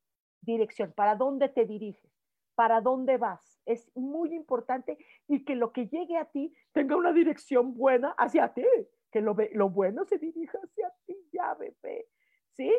[0.40, 2.10] dirección, ¿para dónde te diriges?
[2.54, 3.50] ¿Para dónde vas?
[3.70, 4.98] es muy importante
[5.28, 8.64] y que lo que llegue a ti tenga una dirección buena hacia ti,
[9.10, 12.08] que lo, lo bueno se dirija hacia ti, ya, bebé.
[12.52, 12.72] ¿Sí?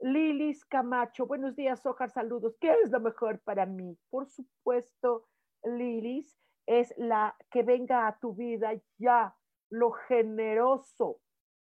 [0.00, 2.56] Lilis Camacho, buenos días, Ojar, saludos.
[2.60, 3.98] ¿Qué es lo mejor para mí?
[4.10, 5.26] Por supuesto,
[5.64, 9.36] Lilis, es la que venga a tu vida ya,
[9.70, 11.20] lo generoso.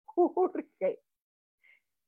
[0.16, 1.02] Urge.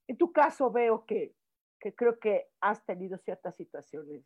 [0.09, 1.35] En tu caso veo que,
[1.79, 4.25] que creo que has tenido ciertas situaciones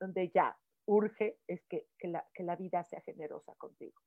[0.00, 4.00] donde ya urge es que, la, que la vida sea generosa contigo.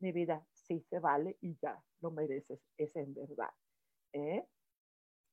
[0.00, 3.52] Mi vida sí se vale y ya lo mereces, es en verdad.
[4.12, 4.46] ¿eh?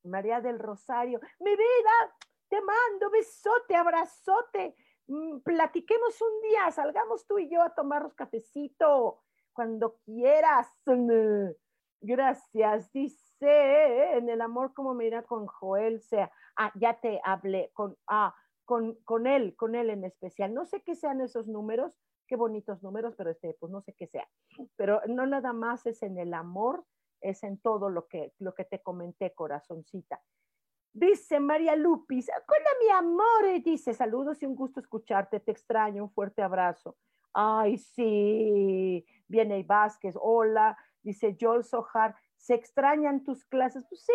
[0.03, 2.15] María del Rosario, mi vida,
[2.49, 4.75] te mando besote, abrazote,
[5.07, 9.21] mm, platiquemos un día, salgamos tú y yo a tomarnos cafecito
[9.53, 10.67] cuando quieras.
[12.03, 17.69] Gracias, dice, en el amor como me irá con Joel, sea, ah, ya te hablé,
[17.73, 18.33] con, ah,
[18.65, 20.53] con, él, con él en especial.
[20.53, 24.07] No sé qué sean esos números, qué bonitos números, pero este, pues no sé qué
[24.07, 24.27] sea.
[24.77, 26.85] Pero no nada más es en el amor,
[27.21, 30.21] es en todo lo que, lo que te comenté, corazoncita.
[30.93, 36.11] Dice María Lupis, hola mi amor, dice, saludos y un gusto escucharte, te extraño, un
[36.11, 36.97] fuerte abrazo.
[37.33, 43.83] Ay, sí, viene Vázquez, hola, Dice Joel Sojar, ¿se extrañan tus clases?
[43.89, 44.13] Pues sí,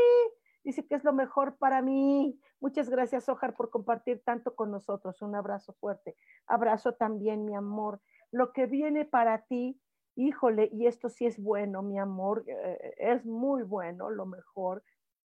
[0.62, 2.38] dice que es lo mejor para mí.
[2.60, 5.20] Muchas gracias, Sojar, por compartir tanto con nosotros.
[5.22, 6.16] Un abrazo fuerte.
[6.46, 8.00] Abrazo también, mi amor.
[8.30, 9.80] Lo que viene para ti,
[10.16, 14.82] híjole, y esto sí es bueno, mi amor, eh, es muy bueno, lo mejor,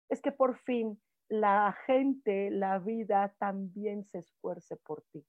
[0.09, 5.25] es que por fin la gente, la vida también se esfuerce por ti.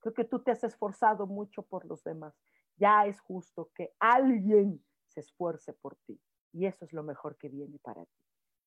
[0.00, 2.34] Creo que tú te has esforzado mucho por los demás.
[2.76, 6.20] Ya es justo que alguien se esfuerce por ti.
[6.52, 8.22] Y eso es lo mejor que viene para ti.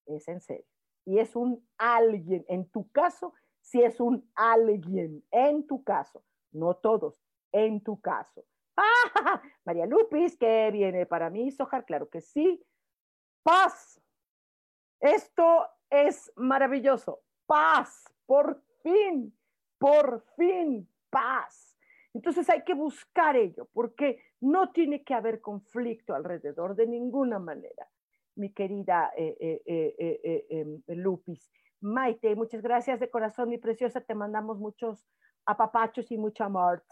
[0.08, 0.66] Es en serio.
[1.06, 2.44] Y es un alguien.
[2.48, 5.24] En tu caso, si es un alguien.
[5.32, 6.24] En tu caso.
[6.52, 7.22] No todos.
[7.52, 8.44] En tu caso.
[8.82, 9.42] ¡Ah!
[9.66, 11.86] María Lupis, ¿qué viene para mí, Sojar?
[11.86, 12.64] Claro que sí.
[13.44, 14.02] Paz.
[15.00, 17.22] Esto es maravilloso.
[17.46, 18.04] Paz.
[18.26, 19.38] Por fin.
[19.78, 20.88] Por fin.
[21.10, 21.78] Paz.
[22.14, 27.88] Entonces hay que buscar ello, porque no tiene que haber conflicto alrededor de ninguna manera,
[28.36, 31.50] mi querida eh, eh, eh, em, Lupis.
[31.80, 34.02] Maite, muchas gracias de corazón, mi preciosa.
[34.02, 35.08] Te mandamos muchos
[35.46, 36.84] apapachos y mucho amor.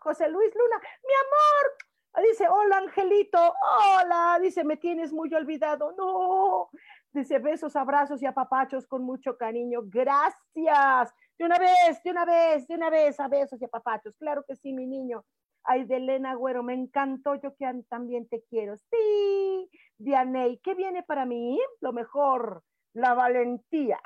[0.00, 2.26] José Luis Luna, mi amor.
[2.28, 3.54] Dice, hola Angelito,
[3.98, 4.38] hola.
[4.40, 5.92] Dice, me tienes muy olvidado.
[5.92, 6.70] No.
[7.12, 9.80] Dice, besos, abrazos y apapachos con mucho cariño.
[9.84, 11.14] Gracias.
[11.38, 14.16] De una vez, de una vez, de una vez, a besos y apapachos.
[14.16, 15.24] Claro que sí, mi niño.
[15.62, 18.76] Ay, de Elena me encantó, yo que también te quiero.
[18.76, 21.60] Sí, Dianey, ¿qué viene para mí?
[21.80, 24.00] Lo mejor, la valentía.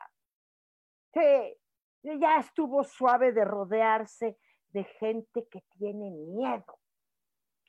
[1.13, 1.57] Sí,
[2.03, 4.37] ya estuvo suave de rodearse
[4.75, 6.79] de gente que tiene miedo.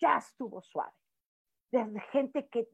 [0.01, 0.91] Ya estuvo suave.
[1.71, 2.67] De gente que,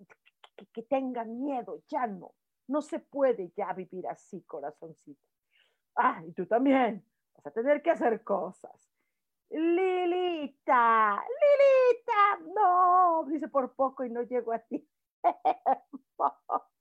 [0.73, 2.33] que, tenga miedo, ya no.
[2.67, 5.21] No se puede ya vivir así, corazoncito.
[5.95, 7.05] Ah, y tú también.
[7.35, 8.89] Vas a tener que hacer cosas
[9.49, 14.87] Lilita, Lilita, no, dice por poco y no llego a ti.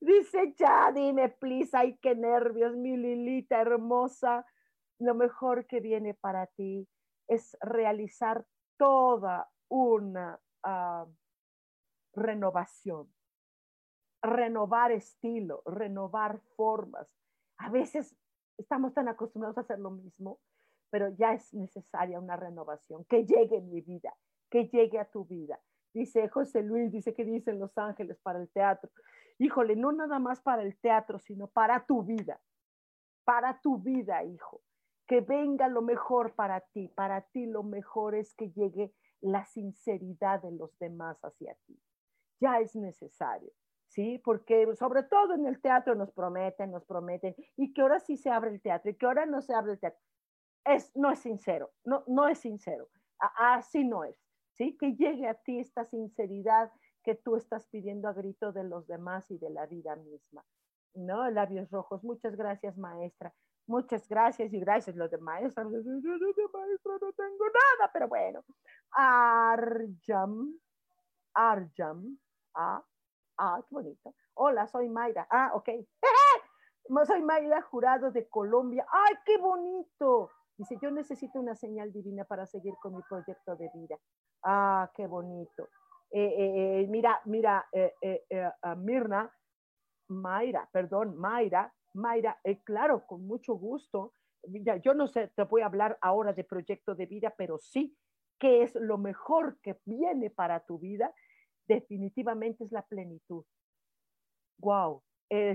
[0.00, 4.46] dice ya, dime, please, ay, qué nervios, mi Lilita hermosa.
[5.00, 6.86] Lo mejor que viene para ti
[7.30, 8.44] es realizar
[8.76, 11.06] toda una ah,
[12.14, 13.12] renovación,
[14.22, 17.08] renovar estilo, renovar formas.
[17.56, 18.16] A veces
[18.58, 20.40] estamos tan acostumbrados a hacer lo mismo
[20.90, 24.14] pero ya es necesaria una renovación, que llegue en mi vida,
[24.50, 25.58] que llegue a tu vida.
[25.94, 28.90] Dice José Luis, dice que dicen Los Ángeles para el teatro.
[29.38, 32.40] Híjole, no nada más para el teatro, sino para tu vida,
[33.24, 34.60] para tu vida, hijo.
[35.10, 40.40] Que venga lo mejor para ti, para ti lo mejor es que llegue la sinceridad
[40.40, 41.76] de los demás hacia ti.
[42.40, 43.50] Ya es necesario.
[43.88, 44.20] ¿sí?
[44.24, 48.30] Porque sobre todo en el teatro nos prometen, nos prometen, y que ahora sí se
[48.30, 50.00] abre el teatro, y que ahora no se abre el teatro
[50.64, 52.88] es, no es sincero, no, no es sincero,
[53.18, 54.16] así no es,
[54.52, 54.76] ¿sí?
[54.76, 56.70] Que llegue a ti esta sinceridad
[57.02, 60.44] que tú estás pidiendo a grito de los demás y de la vida misma,
[60.94, 61.28] ¿no?
[61.30, 63.34] Labios rojos, muchas gracias maestra,
[63.70, 68.44] muchas gracias y gracias los de maestra, de maestra no tengo nada, pero bueno,
[68.90, 70.58] Arjam,
[71.32, 72.18] Arjam,
[72.54, 72.84] ah,
[73.38, 75.68] ah, qué bonito, hola, soy Mayra, ah, ok,
[77.06, 82.44] soy Mayra Jurado de Colombia, ay, qué bonito, Dice, yo necesito una señal divina para
[82.44, 83.96] seguir con mi proyecto de vida.
[84.44, 85.70] Ah, qué bonito.
[86.10, 87.66] Eh, eh, eh, mira, mira,
[88.76, 89.34] Mirna,
[90.08, 94.14] Mayra, perdón, Mayra, Mayra, claro, con mucho gusto.
[94.48, 97.96] Mira, yo no sé, te voy a hablar ahora de proyecto de vida, pero sí,
[98.38, 101.12] ¿qué es lo mejor que viene para tu vida?
[101.66, 103.44] Definitivamente es la plenitud.
[104.58, 105.02] Wow,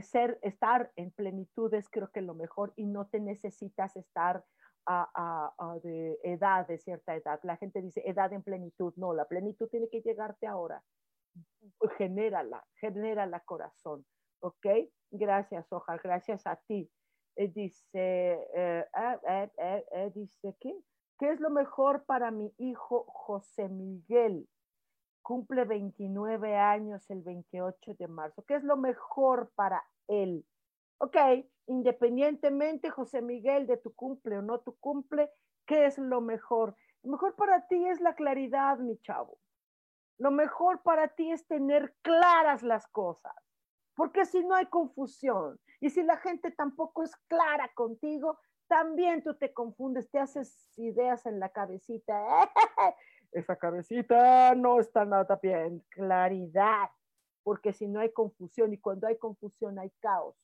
[0.01, 4.43] ser, estar en plenitud es creo que lo mejor y no te necesitas estar
[4.87, 7.39] a, de edad, de cierta edad.
[7.43, 8.93] La gente dice edad en plenitud.
[8.97, 10.83] No, la plenitud tiene que llegarte ahora.
[11.97, 14.05] Genérala, genérala corazón.
[14.45, 14.67] ¿Ok?
[15.09, 16.87] Gracias, Oja, gracias a ti.
[17.35, 18.85] Eh, dice, eh,
[19.57, 20.79] eh, dice, ¿qué?
[21.17, 24.47] ¿Qué es lo mejor para mi hijo José Miguel?
[25.23, 28.43] Cumple 29 años el 28 de marzo.
[28.47, 30.45] ¿Qué es lo mejor para él?
[30.99, 31.17] Ok,
[31.65, 35.31] independientemente, José Miguel, de tu cumple o no tu cumple,
[35.65, 36.75] ¿qué es lo mejor?
[37.01, 39.39] Lo mejor para ti es la claridad, mi chavo.
[40.19, 43.33] Lo mejor para ti es tener claras las cosas,
[43.95, 49.35] porque si no hay confusión y si la gente tampoco es clara contigo, también tú
[49.35, 52.15] te confundes, te haces ideas en la cabecita.
[53.31, 55.83] Esa cabecita no está nada bien.
[55.89, 56.89] Claridad,
[57.43, 60.35] porque si no hay confusión y cuando hay confusión hay caos.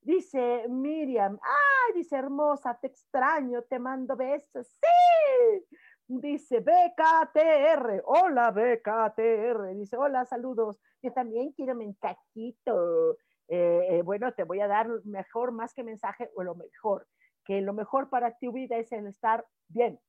[0.00, 4.68] Dice Miriam, ay, dice hermosa, te extraño, te mando besos.
[4.68, 5.66] Sí,
[6.08, 10.78] Dice BKTR, hola BKTR, dice hola, saludos.
[11.10, 13.16] También quiero mensajito.
[13.48, 17.06] Eh, eh, bueno, te voy a dar mejor más que mensaje o lo mejor,
[17.44, 20.00] que lo mejor para tu vida es el estar bien,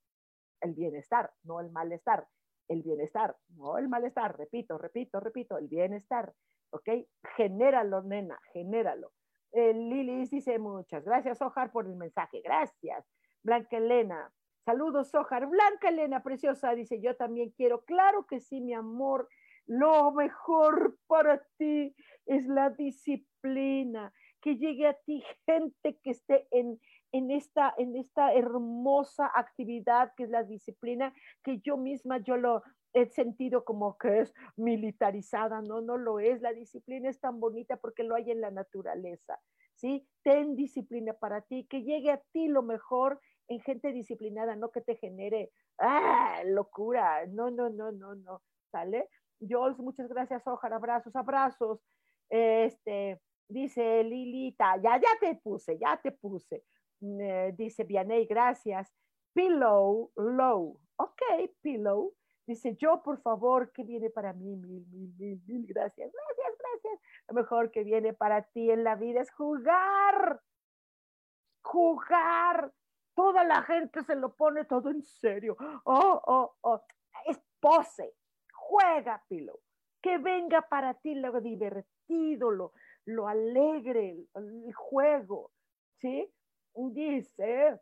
[0.62, 2.28] el bienestar, no el malestar,
[2.68, 6.34] el bienestar, no el malestar, repito, repito, repito, el bienestar,
[6.72, 6.90] ¿ok?
[7.36, 9.12] Genéralo, nena, genéralo.
[9.52, 13.06] Eh, Lilis dice muchas gracias, Ojar, por el mensaje, gracias.
[13.44, 14.32] Blanca Elena,
[14.66, 15.46] saludos, Ojar.
[15.46, 19.30] Blanca Elena, preciosa, dice, yo también quiero, claro que sí, mi amor,
[19.68, 21.96] lo mejor para ti
[22.26, 26.80] es la disciplina, que llegue a ti gente que esté en,
[27.12, 31.14] en, esta, en esta hermosa actividad que es la disciplina,
[31.44, 32.64] que yo misma yo lo
[32.94, 37.78] he sentido como que es militarizada, no, no lo es, la disciplina es tan bonita
[37.78, 39.40] porque lo hay en la naturaleza,
[39.76, 40.08] ¿sí?
[40.24, 44.82] Ten disciplina para ti, que llegue a ti lo mejor en gente disciplinada, no que
[44.82, 48.42] te genere, ah, locura, no, no, no, no, no,
[48.72, 49.10] ¿sale?
[49.40, 51.80] Jules, muchas gracias, Ojar, abrazos, abrazos.
[52.30, 56.64] Este, dice Lilita, ya, ya te puse, ya te puse.
[57.02, 58.94] Eh, dice Vianey, gracias.
[59.34, 60.80] Pillow, low.
[60.98, 61.22] Ok,
[61.62, 62.14] pillow.
[62.48, 64.56] Dice, yo, por favor, ¿qué viene para mí?
[64.56, 67.02] Mil, mil, mil, mil, gracias, gracias, gracias.
[67.28, 70.42] Lo mejor que viene para ti en la vida es jugar.
[71.62, 72.72] Jugar.
[73.16, 75.58] Toda la gente se lo pone todo en serio.
[75.84, 76.82] Oh, oh, oh.
[77.26, 78.16] Es pose
[78.68, 79.60] juega, Pilo,
[80.02, 82.74] que venga para ti lo divertido, lo,
[83.06, 85.52] lo alegre, el, juego,
[85.98, 86.30] ¿sí?
[86.76, 87.80] Dice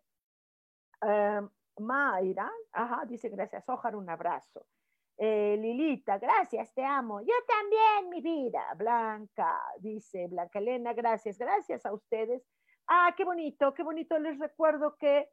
[1.02, 4.66] em, Mayra, ajá, dice gracias, Ojar, un abrazo.
[5.18, 7.22] Eh, Lilita, gracias, te amo.
[7.22, 8.74] Yo también, mi vida.
[8.76, 12.44] Blanca, dice Blanca Elena, gracias, gracias a ustedes.
[12.88, 14.20] Ah, qué bonito, qué bonito.
[14.20, 15.30] Les recuerdo que,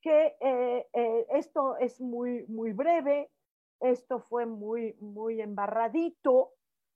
[0.00, 3.30] que eh, eh, esto es muy, muy breve
[3.80, 6.52] esto fue muy, muy embarradito.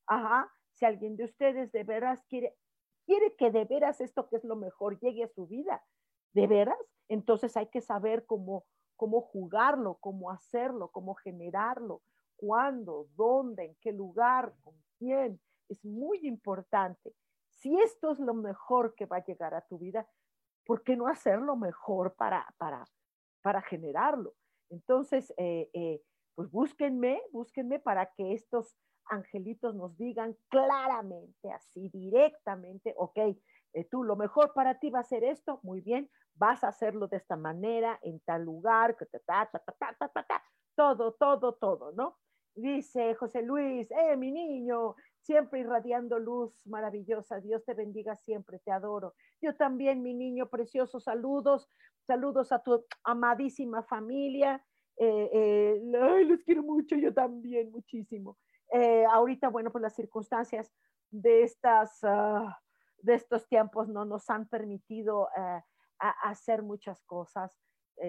[0.06, 0.52] Ajá.
[0.74, 2.56] Si alguien de ustedes de veras quiere,
[3.04, 5.84] quiere que de veras esto que es lo mejor llegue a su vida,
[6.32, 6.78] de veras,
[7.08, 8.64] entonces hay que saber cómo,
[8.96, 12.02] cómo jugarlo, cómo hacerlo, cómo generarlo,
[12.36, 15.40] cuándo, dónde, en qué lugar, con quién.
[15.68, 17.14] Es muy importante.
[17.50, 20.08] Si esto es lo mejor que va a llegar a tu vida,
[20.64, 22.84] ¿por qué no hacerlo mejor para, para,
[23.42, 24.34] para generarlo?
[24.70, 26.02] Entonces, eh, eh,
[26.34, 28.76] pues búsquenme, búsquenme para que estos
[29.06, 33.18] angelitos nos digan claramente, así directamente, ok,
[33.74, 37.08] eh, tú lo mejor para ti va a ser esto, muy bien, vas a hacerlo
[37.08, 40.42] de esta manera, en tal lugar, ta, ta, ta,
[40.74, 42.18] todo, todo, todo, ¿no?
[42.54, 48.70] Dice José Luis, eh, mi niño, siempre irradiando luz maravillosa, Dios te bendiga siempre, te
[48.70, 49.14] adoro.
[49.40, 51.68] Yo también, mi niño precioso, saludos,
[52.06, 54.62] saludos a tu amadísima familia,
[54.96, 58.38] eh, eh, los quiero mucho, yo también, muchísimo.
[58.72, 60.72] Eh, ahorita, bueno, pues las circunstancias
[61.10, 62.60] de, estas, ah,
[62.98, 65.28] de estos tiempos no nos han permitido
[65.98, 67.60] hacer muchas cosas,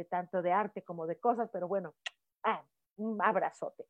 [0.09, 1.95] tanto de arte como de cosas, pero bueno,
[2.43, 2.63] ah,
[2.95, 3.85] un abrazote.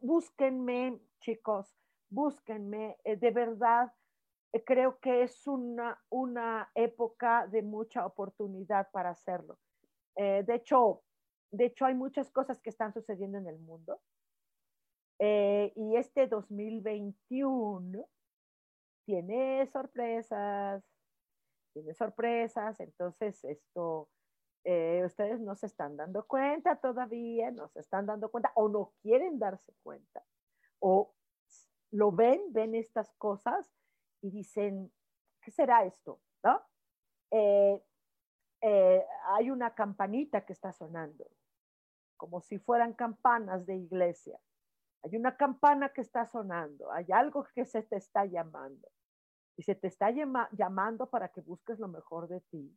[0.00, 1.76] búsquenme, chicos,
[2.08, 3.92] búsquenme, de verdad,
[4.64, 9.58] creo que es una, una época de mucha oportunidad para hacerlo.
[10.16, 11.02] Eh, de, hecho,
[11.50, 14.00] de hecho, hay muchas cosas que están sucediendo en el mundo.
[15.18, 18.08] Eh, y este 2021
[19.04, 20.82] tiene sorpresas,
[21.72, 24.08] tiene sorpresas, entonces esto,
[24.64, 28.92] eh, ustedes no se están dando cuenta todavía, no se están dando cuenta o no
[29.02, 30.24] quieren darse cuenta,
[30.80, 31.14] o
[31.90, 33.70] lo ven, ven estas cosas
[34.20, 34.92] y dicen,
[35.42, 36.20] ¿qué será esto?
[36.42, 36.60] ¿No?
[38.64, 41.26] Hay una campanita que está sonando,
[42.16, 44.40] como si fueran campanas de iglesia.
[45.02, 48.88] Hay una campana que está sonando, hay algo que se te está llamando.
[49.56, 52.76] Y se te está llamando para que busques lo mejor de ti,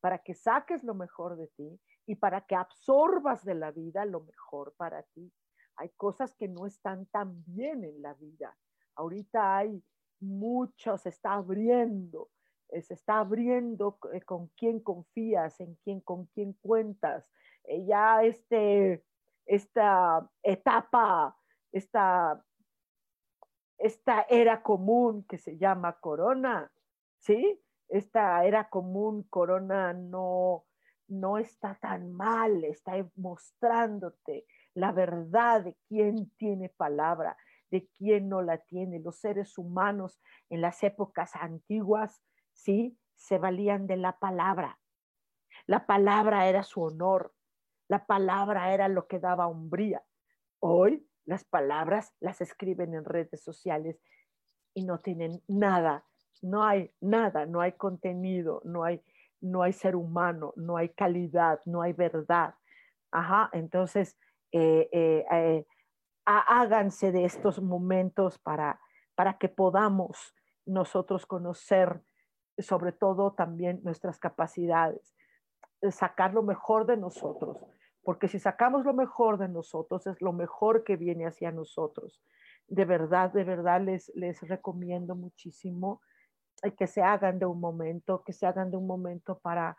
[0.00, 4.20] para que saques lo mejor de ti y para que absorbas de la vida lo
[4.20, 5.32] mejor para ti.
[5.76, 8.54] Hay cosas que no están tan bien en la vida.
[8.96, 9.82] Ahorita hay
[10.20, 12.37] mucho, se está abriendo eh,
[12.82, 17.30] se está abriendo eh, con quién confías, en quién, con quién cuentas.
[17.64, 19.04] Eh, ya este,
[19.46, 21.36] esta etapa,
[21.72, 22.44] esta,
[23.78, 26.70] esta era común que se llama corona,
[27.18, 27.60] ¿sí?
[27.88, 30.66] Esta era común corona no,
[31.08, 37.36] no está tan mal, está mostrándote la verdad de quién tiene palabra,
[37.70, 39.00] de quién no la tiene.
[39.00, 42.22] Los seres humanos en las épocas antiguas
[42.58, 42.98] ¿sí?
[43.14, 44.78] Se valían de la palabra.
[45.66, 47.34] La palabra era su honor.
[47.90, 50.04] la palabra era lo que daba hombría.
[50.60, 53.98] Hoy las palabras las escriben en redes sociales
[54.74, 56.04] y no tienen nada,
[56.42, 59.02] no hay nada, no hay contenido, no hay,
[59.40, 62.54] no hay ser humano, no hay calidad, no hay verdad.
[63.10, 64.18] Ajá, entonces
[64.52, 65.66] eh, eh, eh,
[66.26, 68.80] háganse de estos momentos para,
[69.14, 70.34] para que podamos
[70.66, 72.02] nosotros conocer
[72.58, 75.14] sobre todo también nuestras capacidades,
[75.90, 77.58] sacar lo mejor de nosotros,
[78.02, 82.22] porque si sacamos lo mejor de nosotros es lo mejor que viene hacia nosotros.
[82.66, 86.00] De verdad, de verdad les, les recomiendo muchísimo
[86.76, 89.76] que se hagan de un momento, que se hagan de un momento para,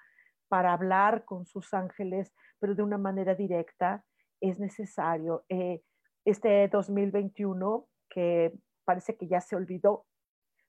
[0.48, 4.06] para hablar con sus ángeles, pero de una manera directa,
[4.42, 5.44] es necesario.
[5.50, 5.82] Eh,
[6.26, 8.54] este 2021, que
[8.86, 10.06] parece que ya se olvidó,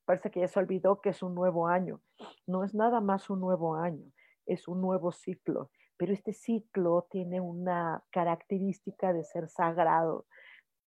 [0.05, 2.01] parece que ya se olvidó que es un nuevo año.
[2.47, 4.11] No es nada más un nuevo año,
[4.47, 10.27] es un nuevo ciclo, pero este ciclo tiene una característica de ser sagrado.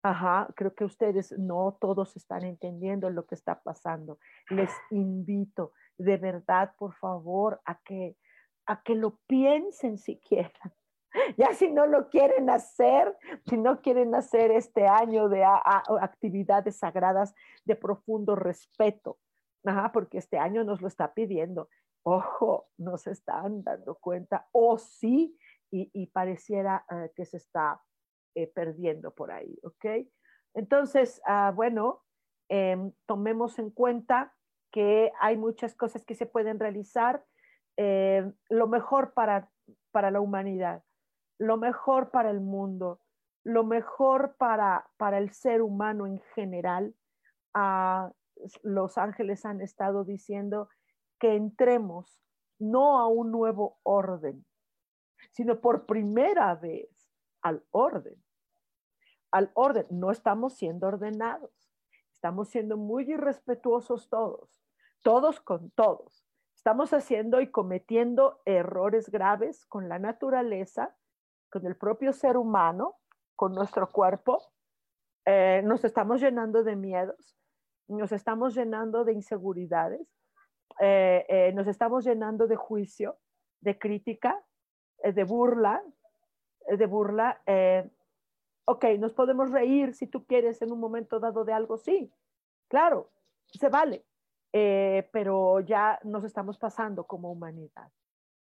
[0.04, 4.20] Ajá, creo que ustedes no todos están entendiendo lo que está pasando.
[4.50, 8.16] Les invito de verdad, por favor, a que,
[8.66, 10.52] a que lo piensen siquiera
[11.38, 13.16] Ya si no lo quieren hacer,
[13.48, 17.34] si no quieren hacer este año de actividades sagradas
[17.66, 19.20] de profundo respeto,
[19.94, 21.70] porque este año nos lo está pidiendo.
[22.04, 25.38] Ojo, no se están dando cuenta, o sí,
[25.70, 27.82] y, pareciera eh, que se está
[28.34, 30.08] eh, perdiendo por ahí, ¿ok?
[30.54, 32.06] Entonces, ah, bueno,
[32.48, 34.34] em, tomemos en cuenta
[34.72, 37.26] que hay muchas cosas que se pueden realizar,
[37.76, 39.50] eh, lo mejor para,
[39.92, 40.84] para la humanidad
[41.38, 43.02] lo mejor para el mundo,
[43.44, 46.96] lo mejor para, para el ser humano en general.
[47.54, 48.12] Ah,
[48.62, 50.70] los ángeles han estado diciendo
[51.20, 52.22] que entremos
[52.60, 54.46] no a un nuevo orden,
[55.32, 57.10] sino por primera vez
[57.42, 58.22] al orden.
[59.32, 61.52] Al orden, no estamos siendo ordenados,
[62.14, 64.64] estamos siendo muy irrespetuosos todos,
[65.04, 66.26] todos con todos.
[66.56, 70.96] Estamos haciendo y cometiendo errores graves con la naturaleza,
[71.50, 72.96] con el propio ser humano,
[73.36, 74.42] con nuestro cuerpo,
[75.26, 77.38] eh, nos estamos llenando de miedos,
[77.88, 80.08] nos estamos llenando de inseguridades,
[80.80, 83.18] eh, eh, nos estamos llenando de juicio,
[83.62, 84.42] de crítica,
[85.04, 85.84] de burla,
[86.68, 87.42] de burla.
[88.66, 92.12] ok, nos podemos reír si tú quieres en un momento dado de algo, sí,
[92.68, 93.12] claro,
[93.46, 94.06] se vale,
[94.52, 97.92] pero ya nos estamos pasando como humanidad.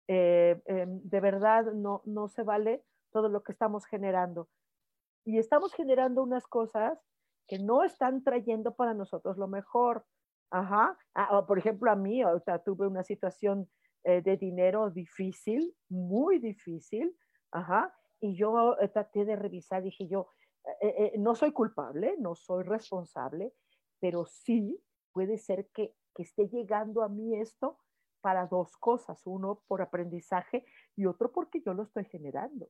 [0.09, 2.85] Em, de verdad no, no se vale
[3.17, 4.47] todo lo que estamos generando.
[5.25, 7.03] Y estamos generando unas cosas
[7.49, 10.05] que no están trayendo para nosotros lo mejor.
[10.51, 10.99] Ajá.
[11.15, 13.71] Ah, por ejemplo, a mí, ahorita tuve una situación
[14.05, 17.17] eh, de dinero difícil, muy difícil.
[17.53, 17.91] Ajá.
[18.21, 20.29] Y yo eh, traté de revisar, dije yo,
[20.83, 23.55] eh, no soy culpable, no soy responsable,
[23.99, 24.79] pero sí
[25.11, 27.79] puede ser que, que esté llegando a mí esto
[28.21, 29.23] para dos cosas.
[29.25, 32.69] Uno, por aprendizaje y otro porque yo lo estoy generando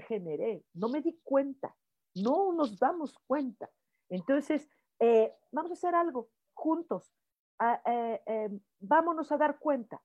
[0.00, 0.64] generé.
[0.74, 1.74] No me di cuenta,
[2.14, 3.68] no nos damos cuenta.
[4.08, 4.68] Entonces,
[4.98, 7.12] eh, vamos a hacer algo juntos.
[7.58, 10.00] Ah, eh, em, vámonos a dar cuenta.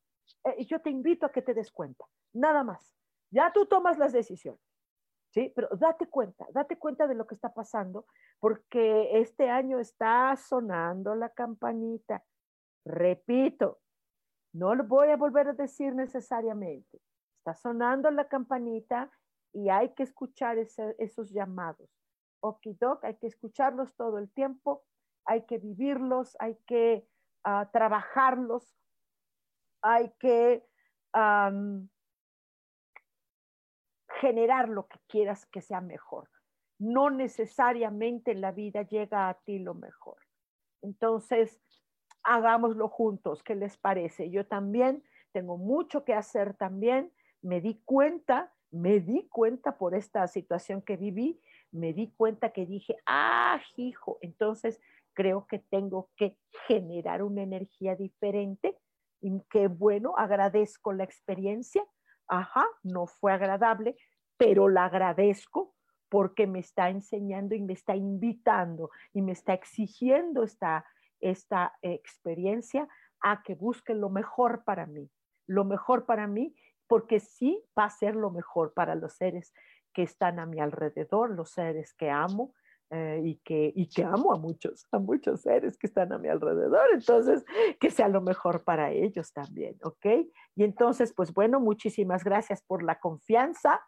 [0.46, 2.94] Eh, yo te invito a que te des cuenta, nada más.
[3.30, 4.62] Ya tú tomas las decisiones.
[5.32, 5.52] ¿sí?
[5.56, 8.06] Pero date cuenta, date cuenta de lo que está pasando,
[8.39, 12.24] porque este año está sonando la campanita.
[12.86, 13.80] Repito,
[14.54, 17.02] no lo voy a volver a decir necesariamente.
[17.39, 19.10] Está sonando la campanita
[19.54, 21.89] y hay que escuchar esos llamados.
[22.41, 24.84] Okidok, hay que escucharlos todo el tiempo,
[25.26, 27.08] hay que vivirlos, hay que
[27.43, 28.76] ah, trabajarlos,
[29.82, 30.66] hay que
[34.20, 36.30] generar lo que quieras que sea mejor.
[36.80, 40.18] No necesariamente en la vida llega a ti lo mejor.
[40.82, 41.62] Entonces,
[42.24, 44.30] hagámoslo juntos, ¿qué les parece?
[44.32, 47.12] Yo también tengo mucho que hacer también.
[47.41, 51.40] Me di cuenta me di cuenta por esta situación que viví,
[51.72, 54.80] me di cuenta que dije, ah, hijo, entonces
[55.14, 58.78] creo que tengo que generar una energía diferente
[59.20, 61.84] y que bueno, agradezco la experiencia,
[62.28, 63.98] ajá, no fue agradable,
[64.38, 65.76] pero la agradezco
[66.10, 70.86] porque me está enseñando y me está invitando y me está exigiendo esta,
[71.20, 72.88] esta experiencia
[73.22, 75.10] a que busque lo mejor para mí,
[75.46, 76.56] lo mejor para mí
[76.92, 79.54] porque sí va a ser lo mejor para los seres
[79.94, 82.54] que están a mi alrededor, los seres que amo,
[82.89, 86.89] eh, y, que, amo a muchos, a muchos seres que están a mi alrededor.
[86.94, 87.46] Entonces,
[87.80, 90.06] que sea lo mejor para ellos también, ¿ok?
[90.58, 93.80] Y entonces, pues bueno, muchísimas gracias por la confianza,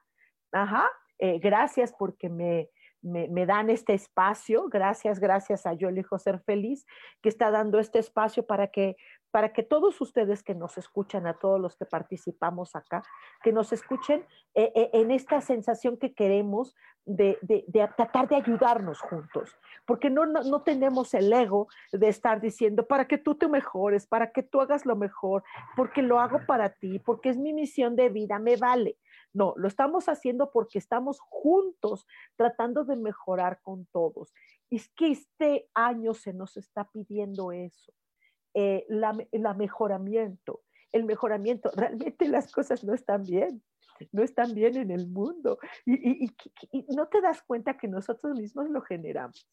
[0.54, 0.88] Ajá,
[1.18, 2.70] eh, gracias porque me,
[3.02, 4.70] me, dan este espacio.
[4.70, 6.86] Gracias, gracias a Yo elijo ser feliz,
[7.22, 8.96] que está dando este espacio para que,
[9.34, 13.02] para que todos ustedes que nos escuchan, a todos los que participamos acá,
[13.42, 14.24] que nos escuchen
[14.54, 17.66] eh, eh, en esta sensación que queremos de, de,
[17.98, 19.58] tratar de ayudarnos juntos,
[19.88, 24.06] porque no, no, no, tenemos el ego de estar diciendo para que tú te mejores,
[24.06, 25.44] para que tú hagas lo mejor,
[25.76, 29.00] porque lo hago para ti, porque es mi misión de vida, me vale.
[29.34, 32.06] No, lo estamos haciendo porque estamos juntos
[32.36, 34.32] tratando de mejorar con todos.
[34.70, 37.92] Es que este año se nos está pidiendo eso,
[38.54, 41.72] eh, la, mejoramiento, el mejoramiento.
[41.76, 43.64] Realmente las cosas no están bien,
[44.12, 45.58] no están bien en el mundo.
[45.86, 46.32] Y,
[46.96, 49.50] no te das cuenta que nosotros mismos lo generamos.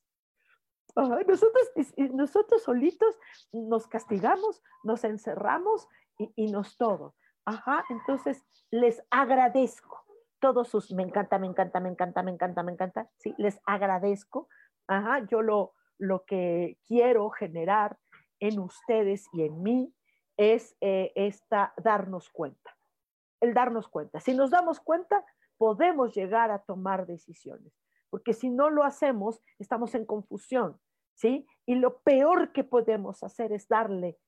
[0.94, 1.70] nosotros,
[2.12, 3.18] nosotros solitos
[3.52, 5.88] nos castigamos, nos encerramos
[6.36, 7.14] y, nos todo.
[7.46, 10.04] Ajá, entonces les agradezco
[10.40, 14.48] todos sus, me encanta, me encanta, me encanta, me encanta, me encanta, sí, les agradezco.
[14.86, 17.98] Ajá, yo lo, lo que quiero generar
[18.40, 19.94] en ustedes y en mí
[20.36, 22.76] es eh, esta, darnos cuenta,
[23.40, 24.20] el darnos cuenta.
[24.20, 25.24] Si nos damos cuenta,
[25.58, 27.72] podemos llegar a tomar decisiones,
[28.08, 30.80] porque si no lo hacemos, estamos en confusión,
[31.14, 31.46] ¿sí?
[31.66, 34.18] Y lo peor que podemos hacer es darle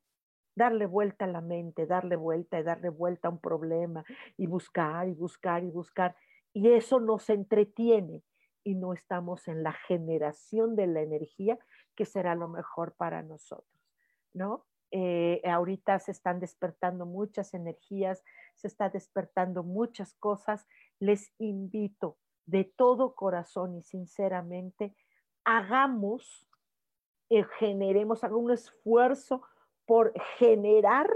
[0.55, 4.05] darle vuelta a la mente, darle vuelta y darle vuelta a un problema
[4.37, 6.17] y buscar y buscar y buscar.
[6.53, 8.23] Y eso nos entretiene
[8.65, 11.59] y no estamos en la generación de la energía
[11.97, 13.72] que será lo mejor para nosotros,
[14.35, 14.67] ¿no?
[14.91, 18.23] Eh, ahorita se están despertando muchas energías,
[18.55, 20.67] se está despertando muchas cosas.
[20.99, 24.95] Les invito de todo corazón y sinceramente,
[25.45, 26.47] hagamos,
[27.31, 29.43] eh, generemos, un esfuerzo
[29.87, 31.09] por generar,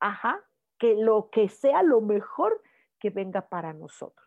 [0.00, 0.40] ajá,
[0.78, 2.60] que lo que sea lo mejor
[2.98, 4.26] que venga para nosotros.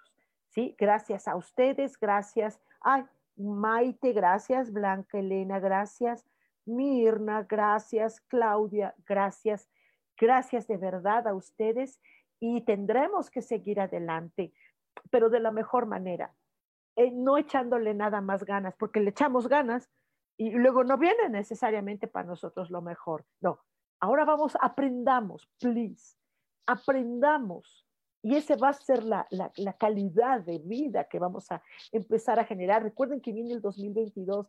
[0.49, 0.75] ¿Sí?
[0.79, 2.59] Gracias a ustedes, gracias.
[2.79, 3.03] Ay,
[3.35, 4.71] Maite, gracias.
[4.71, 6.25] Blanca Elena, gracias.
[6.67, 8.21] Mirna, gracias.
[8.21, 9.69] Claudia, gracias.
[10.19, 11.99] Gracias de verdad a ustedes
[12.39, 14.53] y tendremos que seguir adelante,
[15.09, 16.35] pero de la mejor manera,
[16.95, 19.89] eh, no echándole nada más ganas, porque le echamos ganas,
[20.37, 23.25] y luego no viene necesariamente para nosotros lo mejor.
[23.41, 23.59] No,
[23.99, 26.15] ahora vamos, aprendamos, please,
[26.67, 27.85] aprendamos.
[28.23, 29.27] Y ese va a ser la,
[29.79, 31.61] calidad de vida que vamos a
[31.91, 32.83] empezar a generar.
[32.83, 34.47] Recuerden que viene el 2022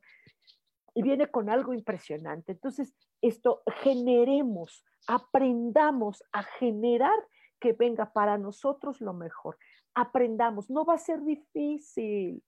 [0.98, 2.50] y viene con algo impresionante.
[2.50, 2.92] Entonces,
[3.22, 7.14] esto generemos, aprendamos a generar
[7.60, 9.56] que venga para nosotros lo mejor.
[9.94, 12.42] Aprendamos, no va a ser difícil.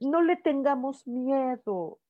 [0.00, 2.00] No le tengamos miedo.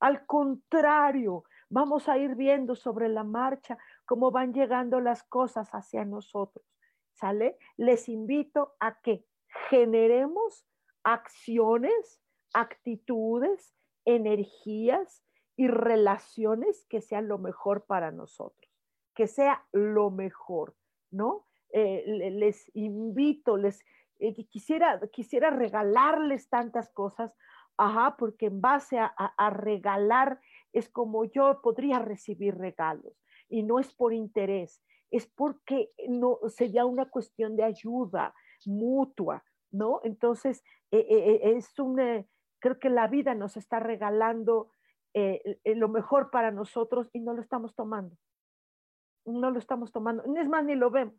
[0.00, 3.76] Al contrario, vamos a ir viendo sobre la marcha
[4.06, 6.64] cómo van llegando las cosas hacia nosotros.
[7.12, 7.58] ¿Sale?
[7.76, 9.26] Les invito a que
[9.68, 10.64] generemos
[11.04, 12.22] acciones,
[12.54, 13.74] actitudes,
[14.06, 15.25] energías
[15.56, 18.70] y relaciones que sean lo mejor para nosotros,
[19.14, 20.76] que sea lo mejor,
[21.10, 21.46] ¿no?
[21.70, 23.84] Eh, les invito, les
[24.18, 27.32] eh, quisiera, quisiera regalarles tantas cosas
[27.78, 30.40] Ajá, porque en base a, regalar
[30.72, 36.86] es como yo podría recibir regalos y no es por interés, es porque no sería
[36.86, 38.34] una cuestión de ayuda
[38.64, 40.00] mutua, ¿no?
[40.04, 42.26] Entonces, eh, es un,
[42.60, 44.70] creo que la vida nos está regalando
[45.64, 48.16] lo mejor para nosotros y no lo estamos tomando.
[49.24, 51.14] No lo estamos tomando, es más, ni lo vemos.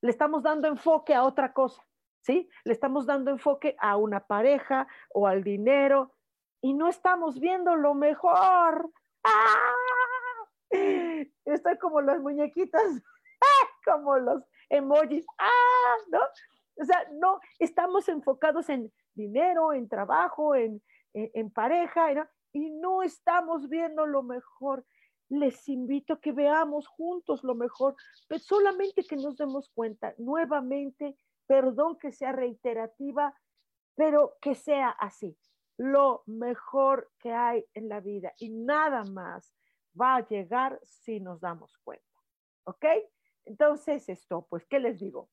[0.00, 1.82] Le estamos dando enfoque a otra cosa.
[2.22, 2.48] ¿sí?
[2.64, 6.14] Le estamos dando enfoque a una pareja o al dinero
[6.60, 8.90] y no estamos viendo lo mejor.
[9.24, 9.74] ¡Ah!
[11.44, 12.82] Estoy como las muñequitas,
[13.84, 15.96] como los emojis, ¡ah!
[16.10, 16.20] ¿no?
[16.76, 20.80] O sea, no, estamos enfocados en dinero, en trabajo, en,
[21.52, 24.84] pareja, y no estamos viendo lo mejor.
[25.28, 27.94] Les invito a que veamos juntos lo mejor,
[28.26, 33.34] pero solamente que nos demos cuenta nuevamente perdón que sea reiterativa,
[33.96, 35.36] pero que sea así,
[35.76, 39.52] lo mejor que hay en la vida y nada más
[40.00, 42.06] va a llegar si nos damos cuenta.
[42.64, 42.84] ¿Ok?
[43.44, 45.28] Entonces, esto, pues, ¿qué les digo?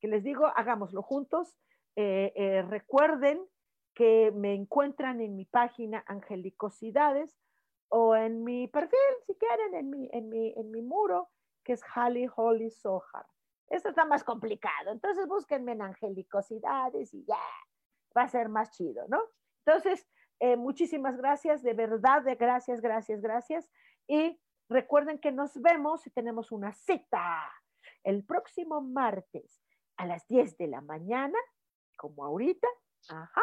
[0.00, 0.46] ¿Qué les digo?
[0.46, 1.54] Hagámoslo juntos.
[1.96, 3.44] Eh, eh, recuerden
[3.98, 7.36] que me encuentran en mi página Angelicosidades
[7.88, 11.30] o en mi perfil, si quieren, en mi, en mi, en mi muro,
[11.64, 13.26] que es Holly Holly Sohar.
[13.68, 14.92] Esto está más complicado.
[14.92, 17.40] Entonces búsquenme en angelicosidades y ya,
[18.16, 19.20] va a ser más chido, ¿no?
[19.66, 20.06] Entonces,
[20.38, 23.68] eh, muchísimas gracias, de verdad, de gracias, gracias, gracias.
[24.06, 27.52] Y recuerden que nos vemos y tenemos una cita
[28.04, 29.60] el próximo martes
[29.96, 31.38] a las 10 de la mañana,
[31.96, 32.68] como ahorita,
[33.08, 33.42] Ajá.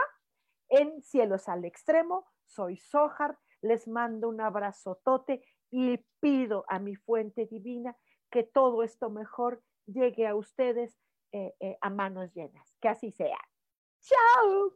[0.70, 7.46] En Cielos al Extremo, soy Sojar, les mando un abrazotote y pido a mi fuente
[7.46, 7.96] divina
[8.30, 10.98] que todo esto mejor llegue a ustedes
[11.32, 12.76] eh, eh, a manos llenas.
[12.82, 13.40] Que así sea.
[14.02, 14.76] ¡Chao!